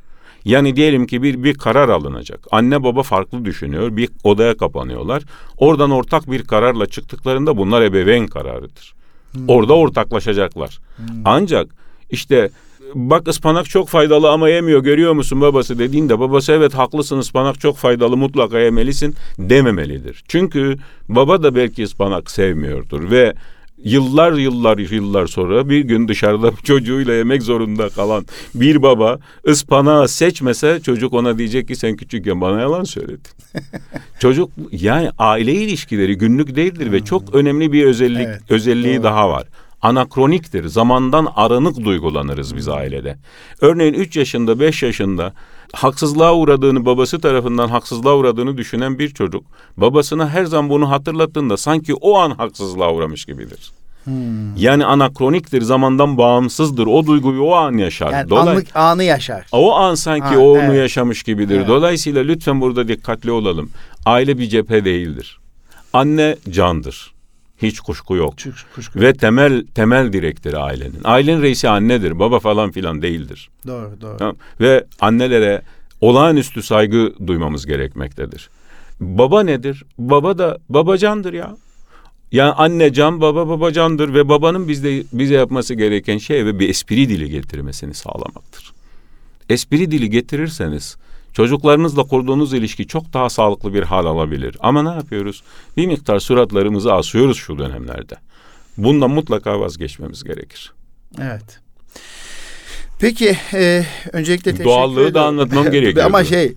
[0.44, 2.47] Yani diyelim ki bir bir karar alınacak.
[2.51, 3.97] Anne baba farklı düşünüyor.
[3.97, 5.23] Bir odaya kapanıyorlar.
[5.57, 8.94] Oradan ortak bir kararla çıktıklarında bunlar ebeveyn kararıdır.
[9.49, 10.79] Orada ortaklaşacaklar.
[11.25, 11.66] Ancak
[12.11, 12.51] işte
[12.95, 17.77] bak ıspanak çok faydalı ama yemiyor görüyor musun babası dediğinde babası evet haklısın ıspanak çok
[17.77, 20.25] faydalı mutlaka yemelisin dememelidir.
[20.29, 20.77] Çünkü
[21.09, 23.35] baba da belki ıspanak sevmiyordur ve
[23.85, 30.81] yıllar yıllar yıllar sonra bir gün dışarıda çocuğuyla yemek zorunda kalan bir baba ıspanağı seçmese
[30.83, 33.31] çocuk ona diyecek ki sen küçükken bana yalan söyledin.
[34.21, 39.05] çocuk yani aile ilişkileri günlük değildir ve çok önemli bir özellik Evet, özelliği doğru.
[39.05, 39.45] daha var.
[39.83, 40.69] Anakroniktir.
[40.69, 43.19] Zamandan aranık duygulanırız biz ailede.
[43.61, 45.33] Örneğin 3 yaşında, 5 yaşında
[45.73, 49.45] haksızlığa uğradığını, babası tarafından haksızlığa uğradığını düşünen bir çocuk
[49.77, 53.73] babasına her zaman bunu hatırlattığında sanki o an haksızlığa uğramış gibidir.
[54.05, 54.57] Hmm.
[54.57, 56.87] Yani anakroniktir, zamandan bağımsızdır.
[56.87, 58.12] O duyguyu o an yaşar.
[58.12, 59.47] Yani Dolay- anlık anı yaşar.
[59.53, 60.79] o an sanki Ha, o onu evet.
[60.79, 61.57] yaşamış gibidir.
[61.57, 61.69] Evet.
[61.69, 63.71] Dolayısıyla lütfen burada dikkatli olalım.
[64.07, 65.38] Aile bir cephe değildir.
[65.93, 67.12] Anne candır.
[67.62, 68.35] Hiç kuşku yok.
[68.38, 69.01] Kuş- kuşku.
[69.01, 71.01] Ve temel temel direktir ailenin.
[71.05, 72.18] Ailenin reisi annedir.
[72.18, 73.51] Baba falan filan değildir.
[73.66, 74.16] Doğru doğru.
[74.16, 74.37] Tamam.
[74.61, 75.62] Ve annelere
[76.01, 78.51] olağanüstü saygı duymamız gerekmektedir.
[79.01, 79.85] Baba nedir?
[79.99, 81.57] Baba da babacandır ya.
[82.33, 87.09] Yani anne can, baba babacandır ve babanın bizde bize yapması gereken şey ve bir espri
[87.09, 88.73] dili getirmesini sağlamaktır.
[89.51, 90.97] Espri dili getirirseniz
[91.38, 94.57] çocuklarınızla kurduğunuz ilişki çok daha sağlıklı bir hal alabilir.
[94.61, 95.42] Ama ne yapıyoruz?
[95.77, 98.14] Bir miktar suratlarımızı asıyoruz şu dönemlerde.
[98.77, 100.72] Bundan mutlaka vazgeçmemiz gerekir.
[101.20, 101.61] Evet.
[103.01, 105.29] Peki e, öncelikle teşekkür Doğallığı da ediyorum.
[105.29, 106.07] anlatmam gerekiyordu.
[106.07, 106.53] Ama şey...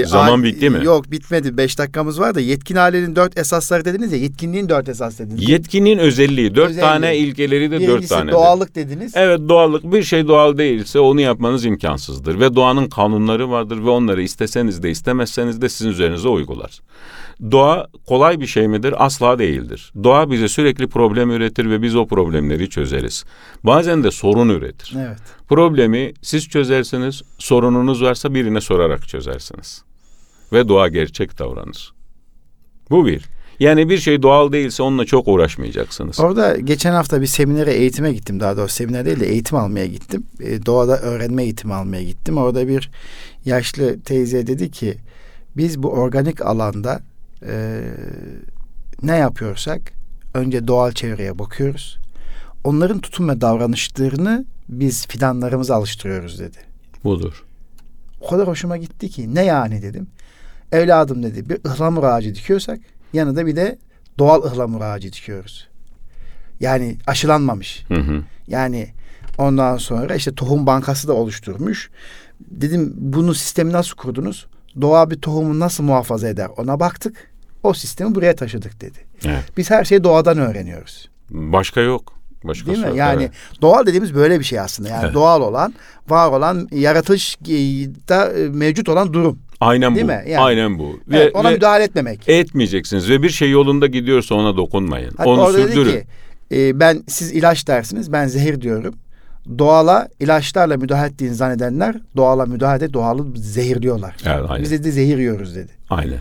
[0.00, 0.84] e, Zaman bitti mi?
[0.84, 1.56] Yok bitmedi.
[1.56, 4.18] Beş dakikamız var da yetkin ailenin dört esasları dediniz ya.
[4.18, 5.48] Yetkinliğin dört esas dediniz.
[5.48, 6.54] Yetkinliğin özelliği.
[6.54, 6.80] Dört Özelliği.
[6.90, 8.32] tane ilkeleri de dört tane.
[8.32, 9.12] doğallık dediniz.
[9.16, 12.40] Evet doğallık bir şey doğal değilse onu yapmanız imkansızdır.
[12.40, 16.80] Ve doğanın kanunları vardır ve onları isteseniz de istemezseniz de sizin üzerinize uygular.
[17.50, 18.94] Doğa kolay bir şey midir?
[19.04, 19.92] Asla değildir.
[20.04, 23.24] Doğa bize sürekli problem üretir ve biz o problemleri çözeriz.
[23.64, 24.94] Bazen de sorun üretir.
[24.98, 25.18] Evet.
[25.48, 29.82] Problemi siz çözersiniz, sorununuz varsa birine sorarak çözersiniz.
[30.52, 31.92] Ve doğa gerçek davranır.
[32.90, 33.24] Bu bir.
[33.60, 36.20] Yani bir şey doğal değilse onunla çok uğraşmayacaksınız.
[36.20, 38.40] Orada geçen hafta bir seminere eğitime gittim.
[38.40, 40.26] Daha doğrusu seminer değil de eğitim almaya gittim.
[40.40, 42.36] E, doğada öğrenme eğitimi almaya gittim.
[42.36, 42.90] Orada bir
[43.44, 44.96] yaşlı teyze dedi ki
[45.56, 47.00] biz bu organik alanda
[47.46, 47.82] e,
[49.02, 49.80] ne yapıyorsak
[50.34, 51.98] önce doğal çevreye bakıyoruz.
[52.64, 56.58] Onların tutum ve davranışlarını biz fidanlarımıza alıştırıyoruz dedi.
[57.04, 57.44] Budur.
[58.20, 60.06] O kadar hoşuma gitti ki ne yani dedim.
[60.72, 62.78] Evladım dedi bir ıhlamur ağacı dikiyorsak
[63.12, 63.78] yanında bir de
[64.18, 65.68] doğal ıhlamur ağacı dikiyoruz.
[66.60, 67.84] Yani aşılanmamış.
[67.88, 68.22] Hı hı.
[68.48, 68.88] Yani
[69.38, 71.90] ondan sonra işte tohum bankası da oluşturmuş.
[72.40, 74.46] Dedim bunu sistemi nasıl kurdunuz?
[74.80, 76.48] Doğa bir tohumu nasıl muhafaza eder?
[76.56, 77.29] Ona baktık.
[77.62, 78.98] O sistemi buraya taşıdık dedi.
[79.24, 79.44] Evet.
[79.56, 81.08] Biz her şeyi doğadan öğreniyoruz.
[81.30, 82.12] Başka yok.
[82.44, 82.88] Başkası Değil mi?
[82.88, 82.96] yok.
[82.96, 83.32] Yani Evet.
[83.62, 84.88] doğal dediğimiz böyle bir şey aslında.
[84.88, 85.14] Yani Evet.
[85.14, 85.74] doğal olan,
[86.08, 89.38] var olan, yaratılışta e, mevcut olan durum.
[89.60, 90.08] Aynen Değil bu.
[90.08, 90.22] mi?
[90.28, 91.00] Yani- Aynen bu.
[91.12, 92.28] Evet, ona müdahale etmemek.
[92.28, 95.10] etmeyeceksiniz ve bir şey yolunda gidiyorsa ona dokunmayın.
[95.16, 95.90] Hatta Onu sürdürün.
[95.90, 96.04] ki
[96.52, 98.94] e, ben siz ilaç dersiniz ben zehir diyorum.
[99.58, 104.16] doğala ilaçlarla müdahale ettiğini zannedenler doğala müdahale doğalı zehirliyorlar.
[104.26, 104.62] Evet, aynen.
[104.62, 105.72] Biz dedi zehir yiyoruz dedi.
[105.90, 106.18] Aynen.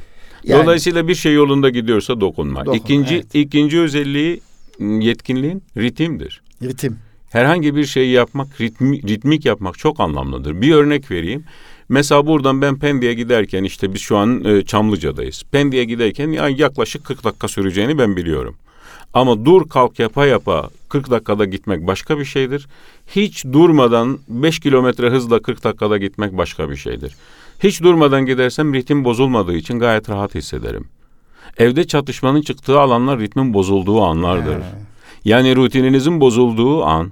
[0.49, 2.65] Yani- Dolayısıyla bir şey yolunda gidiyorsa dokunma.
[2.65, 3.35] Dokun, ikinci evet.
[3.35, 4.41] ikinci özelliği
[4.79, 6.41] yetkinliğin ritimdir.
[6.63, 6.97] Ritim.
[7.29, 10.61] Herhangi bir şeyi yapmak, ritmi, ritmik yapmak çok anlamlıdır.
[10.61, 11.43] Bir örnek vereyim.
[11.89, 15.43] Mesela buradan ben Pendik'e giderken işte biz şu an e, Çamlıca'dayız.
[15.51, 18.55] Pendik'e giderken yani yaklaşık 40 dakika süreceğini ben biliyorum.
[19.13, 22.67] Ama dur kalk yapa yapa 40 dakikada gitmek başka bir şeydir.
[23.07, 27.15] Hiç durmadan 5 kilometre hızla 40 dakikada gitmek başka bir şeydir.
[27.59, 30.87] Hiç durmadan gidersem ritim bozulmadığı için gayet rahat hissederim.
[31.57, 34.57] Evde çatışmanın çıktığı alanlar ritmin bozulduğu anlardır.
[35.25, 37.11] Yani rutininizin bozulduğu an,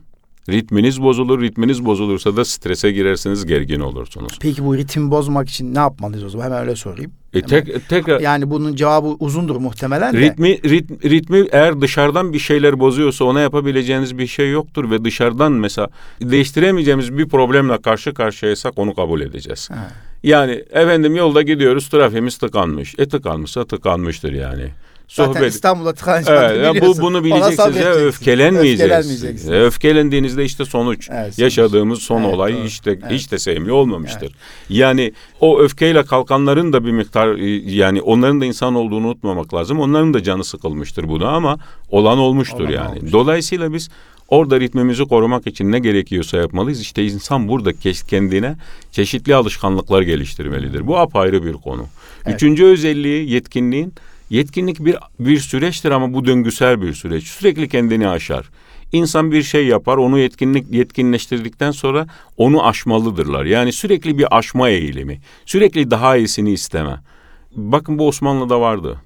[0.50, 4.40] ritminiz bozulur, ritminiz bozulursa da strese girersiniz, gergin olursunuz.
[4.42, 6.46] Peki bu ritmi bozmak için ne yapmalıyız o zaman?
[6.46, 7.12] Hemen öyle sorayım.
[7.34, 10.20] E, tek, tekrar Yani bunun cevabı uzundur muhtemelen de.
[10.20, 15.52] ritmi rit, ritmi eğer dışarıdan bir şeyler bozuyorsa ona yapabileceğiniz bir şey yoktur ve dışarıdan
[15.52, 15.88] mesela
[16.22, 19.70] değiştiremeyeceğimiz bir problemle karşı karşıyaysak onu kabul edeceğiz.
[19.70, 19.88] Ha.
[20.28, 22.96] Yani efendim yolda gidiyoruz trafiğimiz tıkanmış.
[22.98, 24.64] E tıkanmışsa tıkanmıştır yani.
[25.08, 27.76] Zaten İstanbul'da tıkanç var, Evet, ya bu bunu bileceksiniz.
[27.78, 28.82] Ya, öfkelenmeyeceksiniz.
[28.92, 29.50] Öfkelenmeyeceksiniz.
[29.54, 31.10] E, Öfkelendiğinizde işte sonuç.
[31.12, 31.40] Evet, sonuç.
[31.40, 32.64] Yaşadığımız son Evet, olay doğru.
[32.64, 33.12] hiç de Evet.
[33.12, 34.32] hiç de sevimli olmamıştır.
[34.70, 39.80] Yani o öfkeyle kalkanların da bir miktar e, yani onların da insan olduğunu unutmamak lazım.
[39.80, 41.58] Onların da canı sıkılmıştır buna ama
[41.90, 42.90] olan olmuştur Olan yani.
[42.90, 43.12] olmuştur.
[43.12, 43.90] Dolayısıyla biz
[44.28, 46.82] orada ritmimizi korumak için ne gerekiyorsa yapmalıyız.
[46.82, 47.72] İşte insan burada
[48.08, 48.56] kendine
[48.92, 50.88] çeşitli alışkanlıklar geliştirmelidir.
[50.88, 51.86] Bu apayrı bir konu.
[52.26, 52.36] Evet.
[52.36, 53.94] Üçüncü özelliği yetkinliğin
[54.30, 57.24] Yetkinlik bir bir süreçtir ama bu döngüsel bir süreç.
[57.24, 58.50] Sürekli kendini aşar.
[58.92, 62.08] İnsan bir şey yapar, onu yetkinlik yetkinleştirdikten sonra
[62.38, 63.46] onu aşmalıdırlar.
[63.46, 67.00] Yani sürekli bir aşma eğilimi, sürekli daha iyisini isteme.
[67.56, 69.02] Bakın bu Osmanlı'da vardı.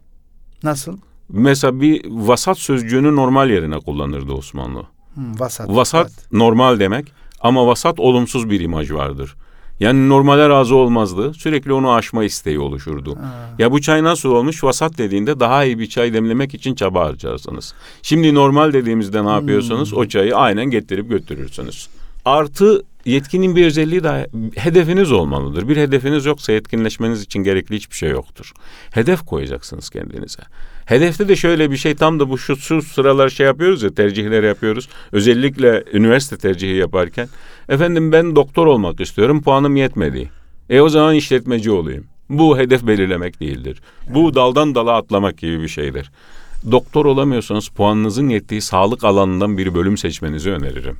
[0.63, 0.97] Nasıl?
[1.29, 4.83] Mesela bir vasat sözcüğünü normal yerine kullanırdı Osmanlı.
[5.15, 5.69] Hı, vasat.
[5.69, 9.35] Vasat normal demek ama vasat olumsuz bir imaj vardır.
[9.79, 11.33] Yani normale razı olmazdı.
[11.33, 13.17] Sürekli onu aşma isteği oluşurdu.
[13.59, 14.63] Ya bu çay nasıl olmuş?
[14.63, 17.73] Vasat dediğinde daha iyi bir çay demlemek için çaba harcarsınız.
[18.01, 19.93] Şimdi normal dediğimizde ne yapıyorsunuz?
[19.93, 21.89] O çayı aynen getirip götürürsünüz.
[22.25, 25.67] Artı yetkinin bir özelliği de hedefiniz olmalıdır.
[25.67, 28.51] Bir hedefiniz yoksa yetkinleşmeniz için gerekli hiçbir şey yoktur.
[28.91, 30.43] Hedef koyacaksınız kendinize.
[30.85, 34.43] Hedefte de şöyle bir şey tam da bu şu, şu sıralar şey yapıyoruz ya tercihler
[34.43, 34.89] yapıyoruz.
[35.11, 37.27] Özellikle üniversite tercihi yaparken
[37.69, 40.29] efendim ben doktor olmak istiyorum puanım yetmedi.
[40.69, 42.05] E o zaman işletmeci olayım.
[42.29, 43.81] Bu hedef belirlemek değildir.
[44.09, 46.11] Bu daldan dala atlamak gibi bir şeydir.
[46.71, 50.97] Doktor olamıyorsanız puanınızın yettiği sağlık alanından bir bölüm seçmenizi öneririm.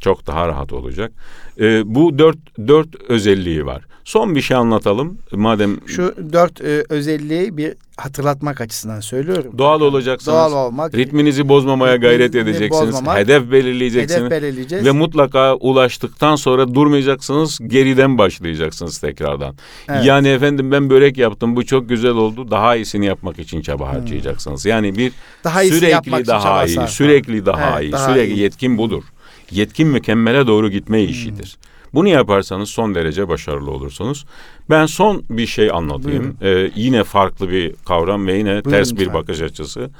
[0.00, 1.12] Çok daha rahat olacak.
[1.60, 2.38] Ee, bu dört,
[2.68, 3.82] dört özelliği var.
[4.04, 5.18] Son bir şey anlatalım.
[5.32, 9.52] Madem Şu dört e, özelliği bir hatırlatmak açısından söylüyorum.
[9.58, 10.36] doğal olacaksınız.
[10.36, 10.94] Doğal olmak.
[10.94, 12.88] Ritminizi bozmamaya gayret edeceksiniz.
[12.94, 14.20] bozmamak, hedef belirleyeceksiniz.
[14.20, 14.84] Hedef belirleyeceğiz.
[14.86, 19.54] Ve mutlaka ulaştıktan sonra durmayacaksınız, geriden başlayacaksınız tekrardan.
[19.88, 20.04] Evet.
[20.04, 22.50] Yani efendim ben börek yaptım, bu çok güzel oldu.
[22.50, 24.66] Daha iyisini yapmak için çaba harcayacaksınız.
[24.66, 25.16] Yani bir Hmm.
[25.44, 28.38] Daha sürekli daha iyi, sürekli daha Evet, iyi, daha sürekli iyi.
[28.38, 29.02] yetkin budur.
[29.50, 31.08] Yetkin mükemmele doğru gitme Hmm.
[31.08, 31.56] işidir.
[31.94, 34.26] Bunu yaparsanız son derece başarılı olursunuz.
[34.70, 36.36] Ben son bir şey anlatayım.
[36.42, 39.90] Ee, yine farklı bir kavram ve yine ters bir bakış açısı.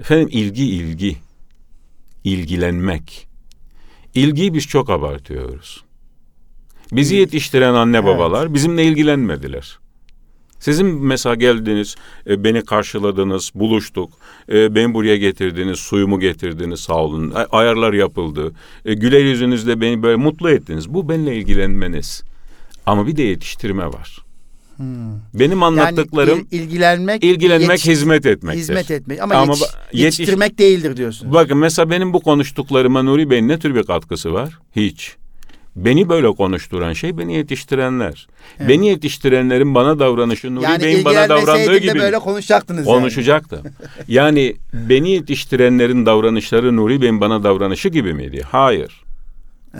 [0.00, 1.16] Efendim ilgi ilgi.
[2.24, 3.26] İlgilenmek.
[4.14, 5.84] İlgiyi biz çok abartıyoruz.
[6.92, 8.06] Bizi yetiştiren anne Evet.
[8.06, 9.78] babalar bizimle ilgilenmediler.
[10.64, 11.94] Sizin mesela geldiniz,
[12.26, 14.10] e, beni karşıladınız, buluştuk,
[14.52, 18.52] e, beni buraya getirdiniz, suyumu getirdiniz sağ olun, A- ayarlar yapıldı,
[18.84, 20.94] e, güler yüzünüzle beni böyle mutlu ettiniz.
[20.94, 22.22] Bu benimle ilgilenmeniz.
[22.86, 24.18] Ama bir de yetiştirme var.
[25.34, 28.60] Benim anlattıklarım yani il- ilgilenmek, ilgilenmek, yetiş- hizmet etmektir.
[28.60, 31.32] hizmet etmek ama, Ama yetiş- yetiştirmek değildir diyorsun.
[31.32, 34.58] Bakın mesela benim bu konuştuklarıma Nuri Bey'in ne tür bir katkısı var?
[34.76, 35.16] Hiç.
[35.76, 38.26] Beni böyle konuşturan şey beni yetiştirenler.
[38.60, 42.98] Beni yetiştirenlerin bana davranışı Nuri yani Bey'in bana davrandığı gibi böyle konuşacaktınız yani.
[42.98, 43.62] konuşacaktı.
[44.08, 48.42] yani beni yetiştirenlerin davranışları Nuri Bey'in bana davranışı gibi miydi?
[48.50, 49.04] Hayır.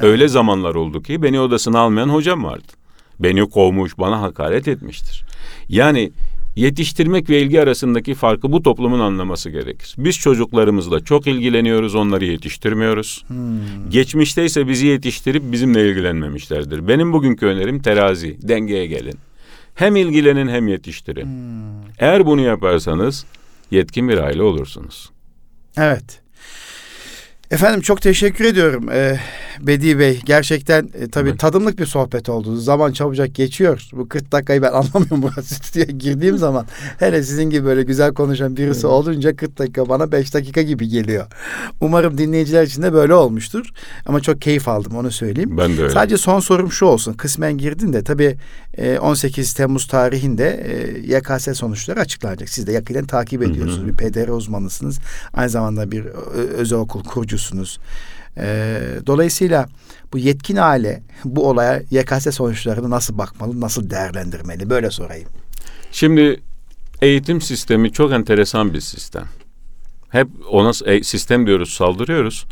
[0.02, 2.72] Öyle zamanlar oldu ki beni odasına almayan hocam vardı.
[3.20, 5.24] Beni kovmuş, bana hakaret etmiştir.
[5.68, 6.12] Yani
[6.56, 9.94] yetiştirmek ve ilgi arasındaki farkı bu toplumun anlaması gerekir.
[9.98, 13.24] Biz çocuklarımızla çok ilgileniyoruz, onları yetiştirmiyoruz.
[13.88, 16.88] Geçmişte ise bizi yetiştirip bizimle ilgilenmemişlerdir.
[16.88, 19.18] Benim bugünkü önerim terazi, dengeye gelin.
[19.74, 21.28] Hem ilgilenin hem yetiştirin.
[21.98, 23.26] Eğer bunu yaparsanız
[23.70, 25.10] yetkin bir aile olursunuz.
[25.76, 26.23] Evet.
[27.54, 29.20] Efendim çok teşekkür ediyorum ee,
[29.60, 30.20] Bedi Bey.
[30.24, 31.40] Gerçekten e, tabii Evet.
[31.40, 32.56] tadımlık bir sohbet oldu.
[32.56, 33.88] Zaman çabucak geçiyor.
[33.92, 36.66] Bu 40 dakikayı ben anlamıyorum bu stüdyoya girdiğim zaman.
[36.98, 41.26] Hele sizin gibi böyle güzel konuşan birisi olunca 40 dakika bana 5 dakika gibi geliyor.
[41.80, 43.70] Umarım dinleyiciler için de böyle olmuştur.
[44.06, 45.58] Ama çok keyif aldım onu söyleyeyim.
[45.58, 45.92] Ben de öyle.
[45.92, 47.12] Sadece son sorum şu olsun.
[47.12, 48.36] Kısmen girdin de tabii
[48.78, 52.48] e, 18 Temmuz tarihinde e, YKS sonuçları açıklanacak.
[52.48, 53.82] Siz de yakinen takip ediyorsunuz.
[53.82, 53.88] hı.
[53.88, 54.98] Bir PDR uzmanısınız.
[55.34, 56.04] Aynı zamanda bir
[56.56, 57.04] özel okul
[57.50, 57.78] kurucusunuz.
[58.36, 59.66] E, dolayısıyla
[60.12, 64.70] bu yetkin aile bu olaya YKS sonuçlarını nasıl bakmalı, nasıl değerlendirmeli?
[64.70, 65.28] Böyle sorayım.
[65.92, 66.40] Şimdi
[67.02, 69.24] eğitim sistemi çok enteresan bir sistem.
[70.08, 72.46] Hep ona e, sistem diyoruz, saldırıyoruz.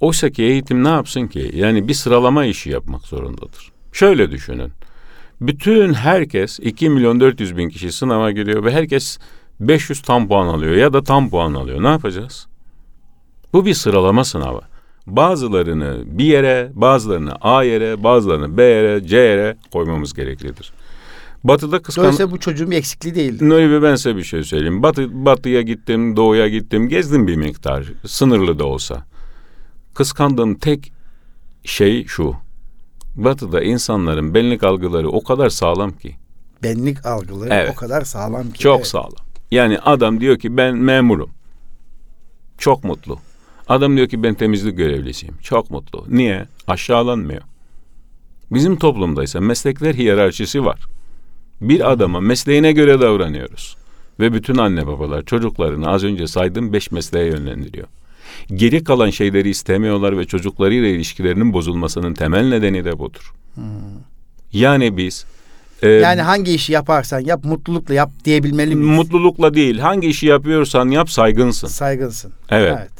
[0.00, 1.50] Oysa ki eğitim ne yapsın ki?
[1.54, 3.72] Yani bir sıralama işi yapmak zorundadır.
[3.92, 4.72] Şöyle düşünün.
[5.40, 9.18] Bütün herkes 2 milyon 400 bin kişi sınava giriyor ve herkes
[9.60, 11.82] 500 tam puan alıyor ya da tam puan alıyor.
[11.82, 12.46] Ne yapacağız?
[13.52, 14.60] Bu bir sıralama sınavı.
[15.06, 20.72] Bazılarını bir yere, bazılarını A yere, bazılarını B yere, C yere koymamız gereklidir.
[21.44, 22.02] Batı'da kıskan...
[22.02, 23.42] Dolayısıyla bu çocuğun bir eksikliği değil.
[23.42, 24.82] Nuri ben size bir şey söyleyeyim.
[24.82, 27.92] Batı, batıya gittim, doğuya gittim, gezdim bir miktar.
[28.06, 29.04] Sınırlı da olsa.
[29.94, 30.92] Kıskandığım tek
[31.64, 32.34] şey şu.
[33.16, 36.16] Batı'da insanların benlik algıları o kadar sağlam ki.
[36.62, 37.70] Benlik algıları Evet.
[37.72, 38.58] o kadar sağlam ki.
[38.58, 38.86] Çok Evet.
[38.86, 39.26] sağlam.
[39.50, 41.30] Yani adam diyor ki ben memurum.
[42.58, 43.18] Çok mutlu.
[43.68, 45.34] Adam diyor ki ben temizlik görevlisiyim.
[45.42, 46.04] Çok mutlu.
[46.08, 46.46] Niye?
[46.66, 47.42] Aşağılanmıyor.
[48.50, 50.80] Bizim toplumda ise meslekler hiyerarşisi var.
[51.60, 53.76] Bir adama mesleğine göre davranıyoruz.
[54.20, 57.86] Ve bütün anne babalar çocuklarını az önce saydığım beş mesleğe yönlendiriyor.
[58.54, 63.32] Geri kalan şeyleri istemiyorlar ve çocuklarıyla ilişkilerinin bozulmasının temel nedeni de budur.
[64.52, 65.24] Yani biz
[65.82, 68.96] e, Yani hangi işi yaparsan yap mutlulukla yap diyebilmeli miyiz?
[68.96, 71.68] mutlulukla değil hangi işi yapıyorsan yap saygınsın.
[71.68, 72.32] Saygınsın.
[72.50, 72.76] Evet.
[72.78, 72.90] evet.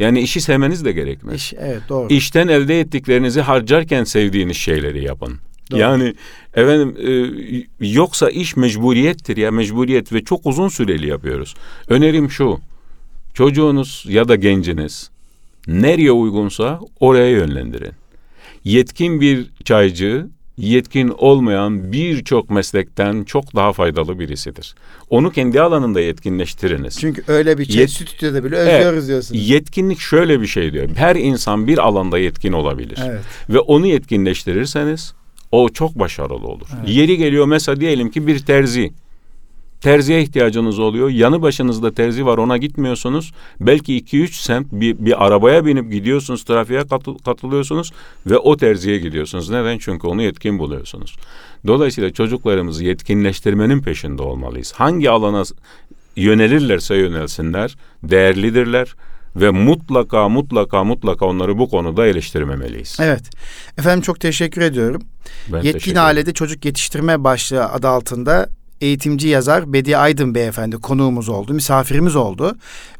[0.00, 1.36] Yani işi sevmeniz de gerekmez.
[1.36, 2.08] İş, evet doğru.
[2.12, 5.38] İşten elde ettiklerinizi harcarken sevdiğiniz şeyleri yapın.
[5.70, 5.80] Doğru.
[5.80, 6.14] Yani
[6.54, 6.96] efendim
[7.80, 11.54] e, yoksa iş mecburiyettir ya mecburiyet ve çok uzun süreli yapıyoruz.
[11.88, 12.60] Önerim şu.
[13.34, 15.10] Çocuğunuz ya da genciniz
[15.66, 17.92] nereye uygunsa oraya yönlendirin.
[18.64, 20.26] Yetkin bir çaycı
[20.60, 24.74] yetkin olmayan birçok meslekten çok daha faydalı birisidir.
[25.10, 26.98] Onu kendi alanında yetkinleştiriniz.
[27.00, 29.48] Çünkü öyle bir şey Yet- stüdyoda bile özlüyoruz diyorsunuz.
[29.48, 30.88] Yetkinlik şöyle bir şey diyor.
[30.96, 32.98] Her insan bir alanda yetkin olabilir.
[33.06, 33.20] Evet.
[33.50, 35.14] Ve onu yetkinleştirirseniz
[35.52, 36.66] o çok başarılı olur.
[36.78, 36.88] Evet.
[36.88, 38.92] Yeri geliyor mesela diyelim ki bir terzi.
[39.80, 41.08] Terziye ihtiyacınız oluyor.
[41.08, 43.32] Yanı başınızda terzi var ona gitmiyorsunuz.
[43.60, 47.92] Belki 2-3 semt bir, bir arabaya binip gidiyorsunuz trafiğe katı- katılıyorsunuz
[48.26, 49.50] ve o terziye gidiyorsunuz.
[49.50, 49.78] Neden?
[49.78, 51.16] Çünkü onu yetkin buluyorsunuz.
[51.66, 54.72] Dolayısıyla çocuklarımızı yetkinleştirmenin peşinde olmalıyız.
[54.72, 55.42] Hangi alana
[56.16, 58.94] yönelirlerse yönelsinler değerlidirler
[59.36, 62.98] ve mutlaka mutlaka mutlaka onları bu konuda eleştirmemeliyiz.
[63.00, 63.30] Evet.
[63.78, 65.02] Efendim çok teşekkür ediyorum.
[65.52, 68.48] Ben Yetkin teşekkür ailede çocuk yetiştirme başlığı adı altında
[68.80, 72.56] eğitimci yazar Bediye Aydın beyefendi konuğumuz oldu, misafirimiz oldu.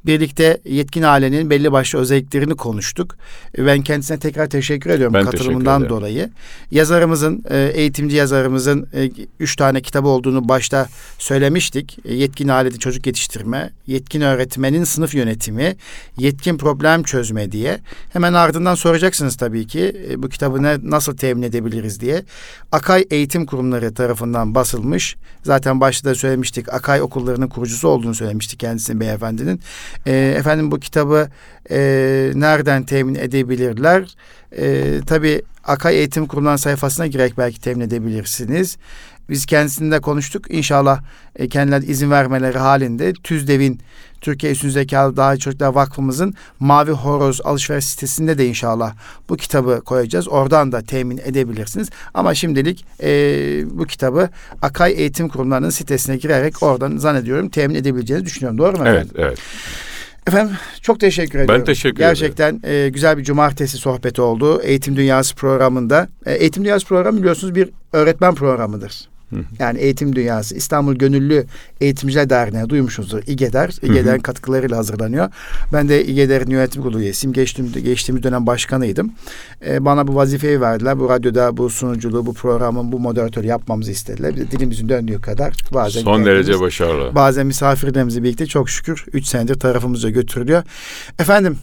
[0.07, 3.17] Birlikte yetkin ailenin belli başlı özelliklerini konuştuk.
[3.59, 6.31] Ben kendisine tekrar teşekkür ediyorum Ben katılımından teşekkür dolayı.
[6.71, 9.11] Yazarımızın, e, eğitimci yazarımızın e,
[9.41, 11.99] üç tane kitabı olduğunu başta söylemiştik.
[12.05, 15.77] E, Yetkin ailede çocuk yetiştirme, yetkin öğretmenin sınıf yönetimi,
[16.19, 17.79] yetkin problem çözme diye.
[18.13, 22.23] Hemen ardından soracaksınız tabii ki bu kitabı nasıl temin edebiliriz diye.
[22.73, 25.17] Akay Eğitim Kurumları tarafından basılmış.
[25.43, 26.75] Zaten başta da söylemiştik.
[26.75, 29.61] Akay okullarının kurucusu olduğunu söylemiştik kendisinin beyefendinin.
[30.07, 31.29] E, efendim bu kitabı
[31.71, 31.79] e,
[32.35, 34.15] nereden temin edebilirler?
[34.59, 38.77] E, tabii Akay Eğitim Kurumları sayfasına girerek belki temin edebilirsiniz.
[39.29, 40.51] Biz kendisinde konuştuk.
[40.51, 41.01] İnşallah
[41.37, 43.81] e, kendileri izin vermeleri halinde TÜZDEV'in
[44.21, 48.95] Türkiye Üstün Zekalı Daha Çocuklar Vakfımızın Mavi Horoz alışveriş sitesinde de inşallah
[49.29, 50.29] bu kitabı koyacağız.
[50.29, 51.91] Oradan da temin edebilirsiniz.
[52.15, 53.09] Ama şimdilik e,
[53.71, 54.29] bu kitabı
[54.63, 58.59] Akay Eğitim Kurumlarının sitesine girerek oradan zannediyorum temin edebileceğinizi düşünüyorum.
[58.59, 59.15] Doğru mu Evet, efendim?
[59.19, 59.39] evet.
[60.27, 61.65] Efendim çok teşekkür ediyorum.
[61.65, 62.09] teşekkür ederim.
[62.09, 64.63] Gerçekten e, güzel bir cumartesi sohbeti oldu.
[64.63, 66.09] Eğitim Dünyası programında.
[66.27, 69.09] E, Eğitim Dünyası programı biliyorsunuz bir öğretmen programıdır.
[69.59, 71.47] Yani Eğitim Dünyası İstanbul Gönüllü
[71.81, 73.23] Eğitimciler Derneği duymuşsunuzdur.
[73.27, 73.75] İGEDER.
[73.83, 75.29] İGEDER'in katkılarıyla hazırlanıyor.
[75.73, 77.33] Ben de İGEDER'in yönetim kurulu üyesiyim.
[77.33, 79.13] Geçtiğim, geçtiğimiz dönem başkanıydım.
[79.67, 80.99] E, bana bu vazifeyi verdiler.
[80.99, 84.37] Bu radyoda bu sunuculuğu, bu programın bu moderatörü yapmamızı istediler.
[84.37, 87.15] Biz de dilimizin döndüğü kadar bazen Son derece başarılı.
[87.15, 90.63] Bazen misafirlerimizle birlikte çok şükür 3 senedir tarafımıza götürülüyor.
[91.19, 91.59] Efendim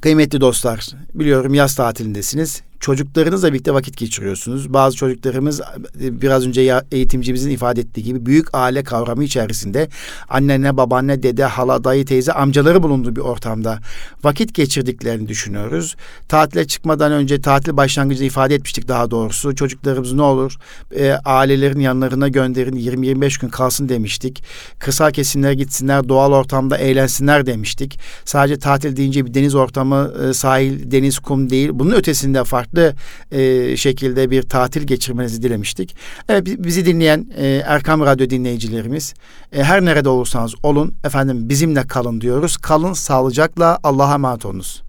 [0.00, 2.62] kıymetli dostlar biliyorum yaz tatilindesiniz.
[2.80, 4.72] Çocuklarınızla birlikte vakit geçiriyorsunuz.
[4.72, 5.60] Bazı çocuklarımız
[5.94, 9.88] biraz önce eğitimcimizin ifade ettiği gibi büyük aile kavramı içerisinde
[10.28, 13.78] annene, babaanne, dede, hala, dayı, teyze, amcaları bulunduğu bir ortamda
[14.24, 15.96] vakit geçirdiklerini düşünüyoruz.
[16.28, 19.54] Tatile çıkmadan önce tatil başlangıcında ifade etmiştik daha doğrusu.
[19.54, 20.56] Çocuklarımız ne olur
[20.96, 24.42] e, ailelerin yanlarına gönderin 20-25 gün kalsın demiştik.
[24.78, 27.98] Kısa kesimler gitsinler doğal ortamda eğlensinler demiştik.
[28.24, 31.70] Sadece tatil deyince bir deniz ortamı, e, sahil, deniz, kum değil.
[31.72, 32.94] Bunun ötesinde farklı
[33.32, 35.96] e, şekilde bir tatil geçirmenizi dilemiştik.
[36.28, 39.14] Evet bizi dinleyen e, Erkam Radyo dinleyicilerimiz
[39.52, 42.56] e, her nerede olursanız olun efendim bizimle kalın diyoruz.
[42.56, 44.87] Kalın sağlıcakla Allah'a emanet olunuz.